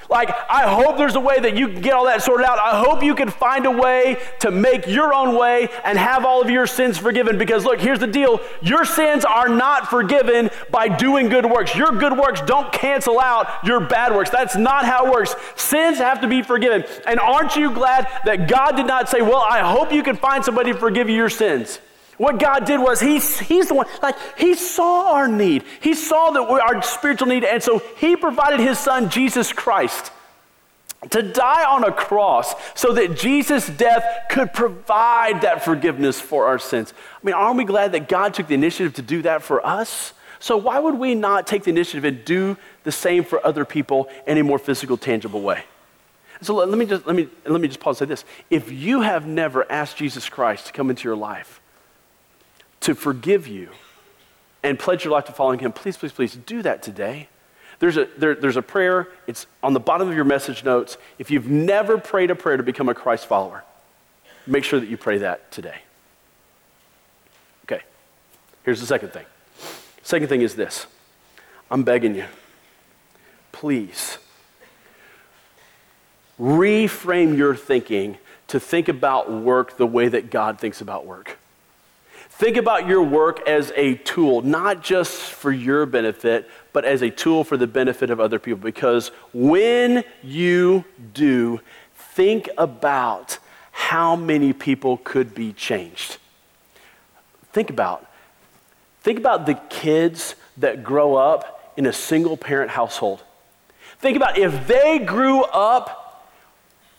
like, 0.08 0.30
I 0.48 0.68
hope 0.68 0.96
there's 0.96 1.14
a 1.14 1.20
way 1.20 1.40
that 1.40 1.56
you 1.56 1.68
can 1.68 1.80
get 1.80 1.94
all 1.94 2.04
that 2.06 2.22
sorted 2.22 2.46
out. 2.46 2.58
I 2.58 2.78
hope 2.78 3.02
you 3.02 3.14
can 3.14 3.30
find 3.30 3.66
a 3.66 3.70
way 3.70 4.18
to 4.40 4.50
make 4.50 4.86
your 4.86 5.14
own 5.14 5.36
way 5.36 5.68
and 5.84 5.98
have 5.98 6.24
all 6.24 6.42
of 6.42 6.50
your 6.50 6.66
sins 6.66 6.98
forgiven. 6.98 7.38
Because, 7.38 7.64
look, 7.64 7.80
here's 7.80 7.98
the 7.98 8.06
deal 8.06 8.40
your 8.62 8.84
sins 8.84 9.24
are 9.24 9.48
not 9.48 9.88
forgiven 9.88 10.50
by 10.70 10.88
doing 10.88 11.28
good 11.28 11.46
works. 11.46 11.74
Your 11.74 11.92
good 11.92 12.16
works 12.16 12.40
don't 12.42 12.72
cancel 12.72 13.18
out 13.18 13.64
your 13.64 13.80
bad 13.80 14.14
works. 14.14 14.30
That's 14.30 14.56
not 14.56 14.84
how 14.84 15.06
it 15.06 15.12
works. 15.12 15.34
Sins 15.56 15.98
have 15.98 16.20
to 16.20 16.28
be 16.28 16.42
forgiven. 16.42 16.84
And 17.06 17.18
aren't 17.18 17.56
you 17.56 17.72
glad 17.72 18.08
that 18.24 18.48
God 18.48 18.76
did 18.76 18.86
not 18.86 19.08
say, 19.08 19.22
Well, 19.22 19.44
I 19.48 19.60
hope 19.60 19.92
you 19.92 20.02
can 20.02 20.16
find 20.16 20.44
somebody 20.44 20.72
to 20.72 20.78
forgive 20.78 21.08
you 21.08 21.16
your 21.16 21.30
sins? 21.30 21.80
What 22.16 22.38
God 22.38 22.64
did 22.64 22.80
was 22.80 23.00
he's, 23.00 23.38
he's 23.38 23.68
the 23.68 23.74
one, 23.74 23.86
like, 24.02 24.16
He 24.38 24.54
saw 24.54 25.12
our 25.14 25.28
need. 25.28 25.64
He 25.80 25.94
saw 25.94 26.30
that 26.30 26.44
we, 26.44 26.60
our 26.60 26.80
spiritual 26.82 27.28
need, 27.28 27.44
and 27.44 27.62
so 27.62 27.82
He 27.98 28.16
provided 28.16 28.60
His 28.60 28.78
Son, 28.78 29.10
Jesus 29.10 29.52
Christ, 29.52 30.12
to 31.10 31.22
die 31.22 31.64
on 31.64 31.84
a 31.84 31.92
cross 31.92 32.54
so 32.74 32.92
that 32.92 33.16
Jesus' 33.16 33.68
death 33.68 34.04
could 34.30 34.52
provide 34.52 35.42
that 35.42 35.64
forgiveness 35.64 36.20
for 36.20 36.46
our 36.46 36.58
sins. 36.58 36.94
I 37.22 37.26
mean, 37.26 37.34
aren't 37.34 37.58
we 37.58 37.64
glad 37.64 37.92
that 37.92 38.08
God 38.08 38.34
took 38.34 38.46
the 38.46 38.54
initiative 38.54 38.94
to 38.94 39.02
do 39.02 39.22
that 39.22 39.42
for 39.42 39.64
us? 39.66 40.12
So, 40.38 40.56
why 40.56 40.78
would 40.78 40.98
we 40.98 41.14
not 41.14 41.46
take 41.46 41.64
the 41.64 41.70
initiative 41.70 42.04
and 42.04 42.24
do 42.24 42.56
the 42.84 42.92
same 42.92 43.24
for 43.24 43.44
other 43.46 43.64
people 43.64 44.08
in 44.26 44.38
a 44.38 44.44
more 44.44 44.58
physical, 44.58 44.96
tangible 44.96 45.40
way? 45.40 45.64
So 46.42 46.54
let 46.54 46.76
me 46.78 46.84
just 46.84 47.06
let 47.06 47.16
me 47.16 47.28
let 47.46 47.60
me 47.60 47.68
just 47.68 47.80
pause 47.80 48.00
and 48.00 48.08
say 48.08 48.12
this. 48.12 48.24
If 48.50 48.70
you 48.70 49.00
have 49.00 49.26
never 49.26 49.70
asked 49.70 49.96
Jesus 49.96 50.28
Christ 50.28 50.66
to 50.66 50.72
come 50.72 50.90
into 50.90 51.08
your 51.08 51.16
life, 51.16 51.60
to 52.84 52.94
forgive 52.94 53.48
you 53.48 53.70
and 54.62 54.78
pledge 54.78 55.04
your 55.04 55.12
life 55.12 55.24
to 55.24 55.32
following 55.32 55.58
him, 55.58 55.72
please, 55.72 55.96
please, 55.96 56.12
please 56.12 56.34
do 56.34 56.60
that 56.60 56.82
today. 56.82 57.28
There's 57.78 57.96
a, 57.96 58.08
there, 58.18 58.34
there's 58.34 58.58
a 58.58 58.62
prayer, 58.62 59.08
it's 59.26 59.46
on 59.62 59.72
the 59.72 59.80
bottom 59.80 60.06
of 60.06 60.14
your 60.14 60.24
message 60.24 60.64
notes. 60.64 60.98
If 61.18 61.30
you've 61.30 61.48
never 61.48 61.96
prayed 61.96 62.30
a 62.30 62.34
prayer 62.34 62.58
to 62.58 62.62
become 62.62 62.90
a 62.90 62.94
Christ 62.94 63.26
follower, 63.26 63.64
make 64.46 64.64
sure 64.64 64.80
that 64.80 64.88
you 64.88 64.98
pray 64.98 65.18
that 65.18 65.50
today. 65.50 65.78
Okay, 67.64 67.82
here's 68.64 68.80
the 68.80 68.86
second 68.86 69.14
thing. 69.14 69.24
Second 70.02 70.28
thing 70.28 70.42
is 70.42 70.54
this 70.54 70.86
I'm 71.70 71.84
begging 71.84 72.14
you, 72.14 72.26
please 73.50 74.18
reframe 76.38 77.34
your 77.34 77.54
thinking 77.54 78.18
to 78.48 78.60
think 78.60 78.88
about 78.88 79.32
work 79.32 79.78
the 79.78 79.86
way 79.86 80.08
that 80.08 80.30
God 80.30 80.58
thinks 80.58 80.82
about 80.82 81.06
work. 81.06 81.38
Think 82.36 82.56
about 82.56 82.88
your 82.88 83.00
work 83.00 83.48
as 83.48 83.72
a 83.76 83.94
tool, 83.94 84.42
not 84.42 84.82
just 84.82 85.14
for 85.14 85.52
your 85.52 85.86
benefit, 85.86 86.50
but 86.72 86.84
as 86.84 87.00
a 87.00 87.08
tool 87.08 87.44
for 87.44 87.56
the 87.56 87.68
benefit 87.68 88.10
of 88.10 88.18
other 88.18 88.40
people. 88.40 88.60
Because 88.60 89.12
when 89.32 90.02
you 90.20 90.84
do, 91.12 91.60
think 91.94 92.48
about 92.58 93.38
how 93.70 94.16
many 94.16 94.52
people 94.52 94.96
could 94.96 95.32
be 95.32 95.52
changed. 95.52 96.18
Think 97.52 97.70
about 97.70 98.10
think 99.02 99.18
about 99.18 99.46
the 99.46 99.54
kids 99.68 100.34
that 100.56 100.82
grow 100.82 101.14
up 101.14 101.72
in 101.76 101.86
a 101.86 101.92
single 101.92 102.36
parent 102.36 102.70
household. 102.70 103.22
Think 103.98 104.16
about 104.16 104.38
if 104.38 104.66
they 104.66 104.98
grew 104.98 105.42
up 105.44 106.32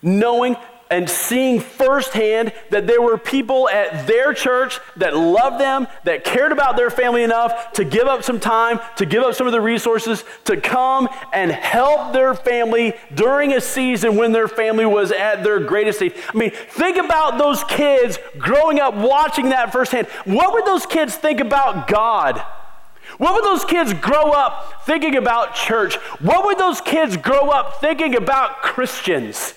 knowing 0.01 0.55
and 0.89 1.09
seeing 1.09 1.59
firsthand 1.59 2.53
that 2.69 2.85
there 2.85 3.01
were 3.01 3.17
people 3.17 3.67
at 3.69 4.05
their 4.05 4.33
church 4.33 4.79
that 4.97 5.15
loved 5.15 5.59
them, 5.59 5.87
that 6.03 6.23
cared 6.23 6.51
about 6.51 6.77
their 6.77 6.89
family 6.89 7.23
enough 7.23 7.73
to 7.73 7.83
give 7.83 8.07
up 8.07 8.23
some 8.23 8.39
time, 8.39 8.79
to 8.97 9.05
give 9.05 9.23
up 9.23 9.33
some 9.33 9.47
of 9.47 9.53
the 9.53 9.61
resources, 9.61 10.23
to 10.43 10.57
come 10.57 11.09
and 11.33 11.51
help 11.51 12.13
their 12.13 12.35
family 12.35 12.93
during 13.13 13.53
a 13.53 13.61
season 13.61 14.15
when 14.15 14.31
their 14.31 14.47
family 14.47 14.85
was 14.85 15.11
at 15.11 15.43
their 15.43 15.59
greatest 15.59 16.01
need. 16.01 16.13
I 16.33 16.37
mean, 16.37 16.51
think 16.51 16.97
about 16.97 17.37
those 17.37 17.63
kids 17.63 18.19
growing 18.37 18.79
up 18.79 18.93
watching 18.93 19.49
that 19.49 19.71
firsthand. 19.71 20.07
What 20.25 20.53
would 20.53 20.65
those 20.65 20.85
kids 20.85 21.15
think 21.15 21.39
about 21.39 21.87
God? 21.87 22.43
What 23.17 23.33
would 23.33 23.43
those 23.43 23.65
kids 23.65 23.93
grow 23.93 24.31
up 24.31 24.85
thinking 24.85 25.15
about 25.15 25.55
church? 25.55 25.95
What 26.19 26.45
would 26.45 26.57
those 26.57 26.81
kids 26.81 27.17
grow 27.17 27.49
up 27.49 27.79
thinking 27.79 28.15
about 28.15 28.61
Christians? 28.61 29.53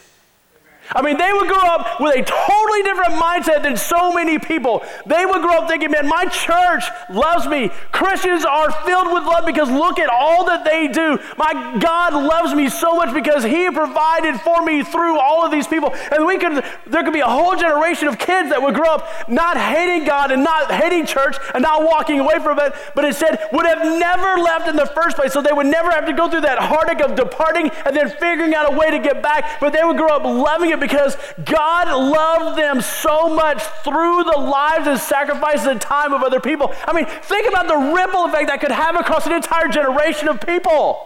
I 0.92 1.02
mean, 1.02 1.18
they 1.18 1.32
would 1.32 1.48
grow 1.48 1.66
up 1.68 2.00
with 2.00 2.16
a 2.16 2.22
totally 2.22 2.82
different 2.82 3.20
mindset 3.20 3.62
than 3.62 3.76
so 3.76 4.12
many 4.12 4.38
people. 4.38 4.82
They 5.06 5.26
would 5.26 5.42
grow 5.42 5.58
up 5.58 5.68
thinking, 5.68 5.90
man, 5.90 6.08
my 6.08 6.24
church 6.26 6.84
loves 7.10 7.46
me. 7.46 7.68
Christians 7.92 8.44
are 8.44 8.70
filled 8.84 9.12
with 9.12 9.24
love 9.24 9.44
because 9.44 9.70
look 9.70 9.98
at 9.98 10.08
all 10.08 10.46
that 10.46 10.64
they 10.64 10.88
do. 10.88 11.18
My 11.36 11.76
God 11.78 12.14
loves 12.14 12.54
me 12.54 12.68
so 12.68 12.94
much 12.94 13.12
because 13.12 13.44
He 13.44 13.70
provided 13.70 14.40
for 14.40 14.62
me 14.62 14.82
through 14.82 15.18
all 15.18 15.44
of 15.44 15.50
these 15.50 15.66
people. 15.66 15.92
And 16.10 16.24
we 16.24 16.38
could, 16.38 16.64
there 16.86 17.04
could 17.04 17.12
be 17.12 17.20
a 17.20 17.28
whole 17.28 17.54
generation 17.56 18.08
of 18.08 18.18
kids 18.18 18.48
that 18.48 18.62
would 18.62 18.74
grow 18.74 18.94
up 18.94 19.28
not 19.28 19.56
hating 19.56 20.06
God 20.06 20.30
and 20.32 20.42
not 20.42 20.72
hating 20.72 21.06
church 21.06 21.36
and 21.54 21.62
not 21.62 21.82
walking 21.82 22.20
away 22.20 22.38
from 22.42 22.58
it, 22.60 22.72
but 22.94 23.04
instead 23.04 23.38
would 23.52 23.66
have 23.66 23.84
never 23.98 24.40
left 24.40 24.68
in 24.68 24.76
the 24.76 24.86
first 24.86 25.16
place. 25.16 25.32
So 25.32 25.42
they 25.42 25.52
would 25.52 25.66
never 25.66 25.90
have 25.90 26.06
to 26.06 26.12
go 26.14 26.30
through 26.30 26.42
that 26.42 26.58
heartache 26.58 27.00
of 27.00 27.14
departing 27.14 27.70
and 27.84 27.94
then 27.94 28.08
figuring 28.08 28.54
out 28.54 28.72
a 28.72 28.76
way 28.76 28.90
to 28.90 28.98
get 28.98 29.22
back, 29.22 29.60
but 29.60 29.72
they 29.72 29.84
would 29.84 29.96
grow 29.96 30.16
up 30.16 30.24
loving 30.24 30.70
it 30.70 30.77
it 30.78 30.86
because 30.86 31.16
God 31.44 31.88
loved 31.88 32.58
them 32.58 32.80
so 32.80 33.34
much 33.34 33.62
through 33.84 34.24
the 34.24 34.38
lives 34.38 34.86
and 34.86 34.98
sacrifices 34.98 35.66
and 35.66 35.80
time 35.80 36.12
of 36.12 36.22
other 36.22 36.40
people. 36.40 36.72
I 36.86 36.92
mean, 36.92 37.06
think 37.06 37.48
about 37.48 37.68
the 37.68 37.94
ripple 37.94 38.24
effect 38.26 38.48
that 38.48 38.60
could 38.60 38.72
have 38.72 38.96
across 38.96 39.26
an 39.26 39.32
entire 39.32 39.68
generation 39.68 40.28
of 40.28 40.40
people. 40.40 41.00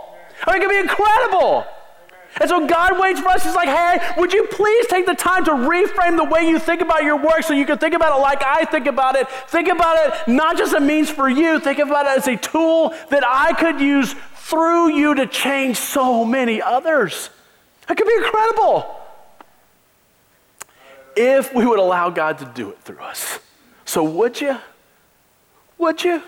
I 0.46 0.52
mean, 0.52 0.62
it 0.62 0.64
could 0.64 0.72
be 0.72 0.80
incredible. 0.80 1.66
And 2.40 2.48
so 2.48 2.66
God 2.66 2.98
waits 2.98 3.20
for 3.20 3.28
us. 3.28 3.44
He's 3.44 3.54
like, 3.54 3.68
hey, 3.68 4.14
would 4.16 4.32
you 4.32 4.46
please 4.50 4.86
take 4.86 5.04
the 5.04 5.14
time 5.14 5.44
to 5.44 5.50
reframe 5.50 6.16
the 6.16 6.24
way 6.24 6.48
you 6.48 6.58
think 6.58 6.80
about 6.80 7.04
your 7.04 7.16
work 7.16 7.42
so 7.42 7.52
you 7.52 7.66
can 7.66 7.76
think 7.76 7.94
about 7.94 8.16
it 8.16 8.22
like 8.22 8.42
I 8.42 8.64
think 8.64 8.86
about 8.86 9.16
it? 9.16 9.28
Think 9.28 9.68
about 9.68 9.96
it 9.98 10.32
not 10.32 10.56
just 10.56 10.74
a 10.74 10.80
means 10.80 11.10
for 11.10 11.28
you, 11.28 11.60
think 11.60 11.78
about 11.78 12.06
it 12.06 12.18
as 12.18 12.28
a 12.28 12.36
tool 12.36 12.94
that 13.10 13.22
I 13.26 13.52
could 13.52 13.80
use 13.80 14.14
through 14.34 14.96
you 14.96 15.14
to 15.14 15.26
change 15.26 15.76
so 15.76 16.24
many 16.24 16.62
others. 16.62 17.28
That 17.86 17.98
could 17.98 18.06
be 18.06 18.14
incredible 18.14 19.01
if 21.16 21.54
we 21.54 21.66
would 21.66 21.78
allow 21.78 22.10
God 22.10 22.38
to 22.38 22.44
do 22.44 22.70
it 22.70 22.80
through 22.80 23.00
us. 23.00 23.38
So, 23.84 24.02
would 24.02 24.40
you? 24.40 24.58
Would 25.78 26.04
you? 26.04 26.22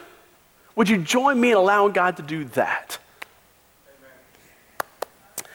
Would 0.76 0.88
you 0.88 0.98
join 0.98 1.40
me 1.40 1.52
in 1.52 1.56
allowing 1.56 1.92
God 1.92 2.16
to 2.16 2.22
do 2.22 2.44
that? 2.46 2.98
Amen. 3.86 5.46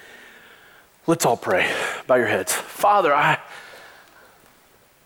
Let's 1.08 1.26
all 1.26 1.38
pray. 1.38 1.70
Bow 2.08 2.16
your 2.16 2.28
heads. 2.28 2.54
Father, 2.54 3.14
I. 3.14 3.40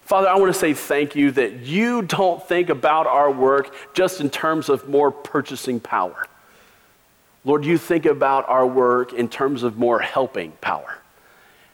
Father, 0.03 0.27
I 0.27 0.35
want 0.35 0.53
to 0.53 0.59
say 0.59 0.73
thank 0.73 1.15
you 1.15 1.31
that 1.31 1.61
you 1.61 2.01
don't 2.01 2.45
think 2.47 2.69
about 2.69 3.07
our 3.07 3.31
work 3.31 3.73
just 3.93 4.19
in 4.21 4.29
terms 4.29 4.69
of 4.69 4.87
more 4.87 5.11
purchasing 5.11 5.79
power. 5.79 6.27
Lord, 7.45 7.65
you 7.65 7.77
think 7.77 8.05
about 8.05 8.47
our 8.47 8.67
work 8.67 9.13
in 9.13 9.27
terms 9.27 9.63
of 9.63 9.77
more 9.77 9.99
helping 9.99 10.51
power. 10.61 10.99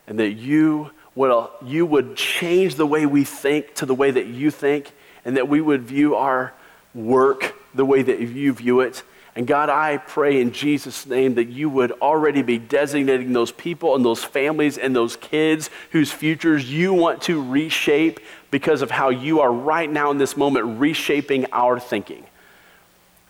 And 0.07 0.19
that 0.19 0.33
you 0.33 0.91
well, 1.19 1.51
you 1.62 1.86
would 1.86 2.15
change 2.15 2.75
the 2.75 2.86
way 2.86 3.05
we 3.05 3.25
think 3.25 3.75
to 3.75 3.86
the 3.86 3.93
way 3.93 4.10
that 4.10 4.27
you 4.27 4.49
think, 4.49 4.93
and 5.25 5.36
that 5.36 5.49
we 5.49 5.60
would 5.60 5.82
view 5.82 6.15
our 6.15 6.53
work 6.95 7.55
the 7.73 7.84
way 7.84 8.01
that 8.01 8.21
you 8.21 8.53
view 8.53 8.79
it. 8.79 9.03
And 9.36 9.45
God, 9.45 9.67
I 9.67 9.97
pray 9.97 10.39
in 10.39 10.53
Jesus' 10.53 11.05
name 11.05 11.36
that 11.36 11.49
you 11.49 11.69
would 11.69 11.91
already 11.91 12.41
be 12.41 12.58
designating 12.58 13.34
those 13.34 13.51
people 13.51 13.95
and 13.95 14.05
those 14.05 14.23
families 14.23 14.77
and 14.77 14.95
those 14.95 15.17
kids 15.17 15.69
whose 15.91 16.10
futures 16.10 16.71
you 16.71 16.93
want 16.93 17.21
to 17.23 17.43
reshape 17.43 18.21
because 18.49 18.82
of 18.82 18.89
how 18.89 19.10
you 19.10 19.41
are 19.41 19.51
right 19.51 19.91
now 19.91 20.12
in 20.12 20.19
this 20.19 20.38
moment 20.38 20.79
reshaping 20.79 21.47
our 21.51 21.82
thinking. 21.82 22.23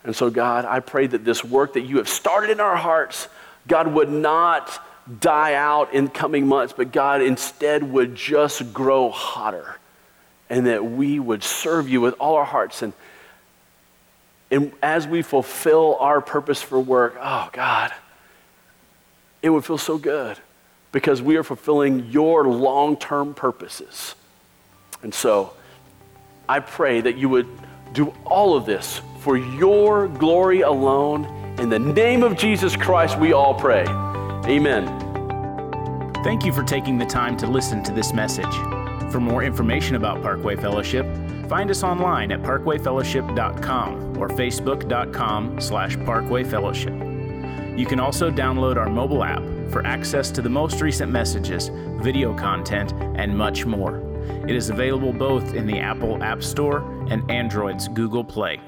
And 0.04 0.16
so, 0.16 0.30
God, 0.30 0.64
I 0.64 0.80
pray 0.80 1.08
that 1.08 1.26
this 1.26 1.44
work 1.44 1.74
that 1.74 1.86
you 1.86 1.98
have 1.98 2.08
started 2.08 2.52
in 2.52 2.60
our 2.60 2.78
hearts, 2.78 3.28
God, 3.68 3.88
would 3.88 4.12
not 4.12 4.80
die 5.20 5.56
out 5.56 5.94
in 5.94 6.08
coming 6.08 6.48
months, 6.48 6.74
but 6.76 6.92
God 6.92 7.22
instead 7.22 7.84
would 7.84 8.16
just 8.16 8.74
grow 8.74 9.10
hotter 9.10 9.78
and 10.50 10.68
that 10.68 10.86
we 10.86 11.20
would 11.20 11.44
serve 11.44 11.90
you 11.90 12.02
with 12.02 12.16
all 12.20 12.36
our 12.36 12.46
hearts. 12.46 12.82
And, 12.82 12.94
and 14.52 14.72
as 14.82 15.08
we 15.08 15.22
fulfill 15.22 15.98
our 16.00 16.22
purpose 16.22 16.62
for 16.62 16.80
work, 16.80 17.16
oh 17.20 17.50
God, 17.54 17.92
it 19.42 19.50
would 19.50 19.66
feel 19.66 19.78
so 19.78 19.98
good 19.98 20.38
because 20.92 21.22
we 21.22 21.38
are 21.38 21.44
fulfilling 21.44 22.08
your 22.08 22.48
long 22.48 22.98
term 22.98 23.34
purposes. 23.34 24.16
And 25.02 25.14
so 25.14 25.54
I 26.48 26.60
pray 26.60 27.02
that 27.02 27.18
you 27.18 27.30
would 27.30 27.48
do 27.94 28.14
all 28.26 28.56
of 28.56 28.66
this 28.66 29.02
for 29.22 29.38
your 29.38 30.08
glory 30.08 30.62
alone. 30.62 31.26
In 31.60 31.70
the 31.70 31.80
name 31.80 32.24
of 32.24 32.38
Jesus 32.38 32.76
Christ, 32.76 33.20
we 33.20 33.34
all 33.34 33.54
pray. 33.54 33.86
Amen. 34.50 34.88
Thank 36.24 36.44
you 36.44 36.52
for 36.52 36.64
taking 36.64 36.98
the 36.98 37.06
time 37.06 37.38
to 37.38 37.46
listen 37.46 37.84
to 37.84 37.94
this 37.94 38.14
message. 38.14 38.54
For 39.12 39.20
more 39.20 39.44
information 39.44 39.96
about 39.96 40.24
Parkway 40.24 40.56
Fellowship, 40.56 41.06
find 41.48 41.70
us 41.70 41.84
online 41.84 42.32
at 42.32 42.42
parkwayfellowship.com 42.42 44.18
or 44.18 44.28
facebook.com 44.28 45.62
slash 45.62 45.98
parkwayfellowship. 45.98 47.78
You 47.78 47.86
can 47.86 48.00
also 48.00 48.32
download 48.32 48.78
our 48.78 48.90
mobile 48.90 49.24
app 49.24 49.44
for 49.72 49.86
access 49.86 50.32
to 50.32 50.42
the 50.42 50.50
most 50.50 50.82
recent 50.82 51.12
messages, 51.12 51.70
video 52.02 52.36
content, 52.36 52.92
and 53.18 53.38
much 53.38 53.68
more. 53.68 54.00
It 54.48 54.56
is 54.56 54.72
available 54.72 55.14
both 55.14 55.54
in 55.54 55.68
the 55.68 55.80
Apple 55.80 56.24
App 56.24 56.42
Store 56.42 56.80
and 57.10 57.30
Android's 57.30 57.88
Google 57.88 58.24
Play. 58.24 58.60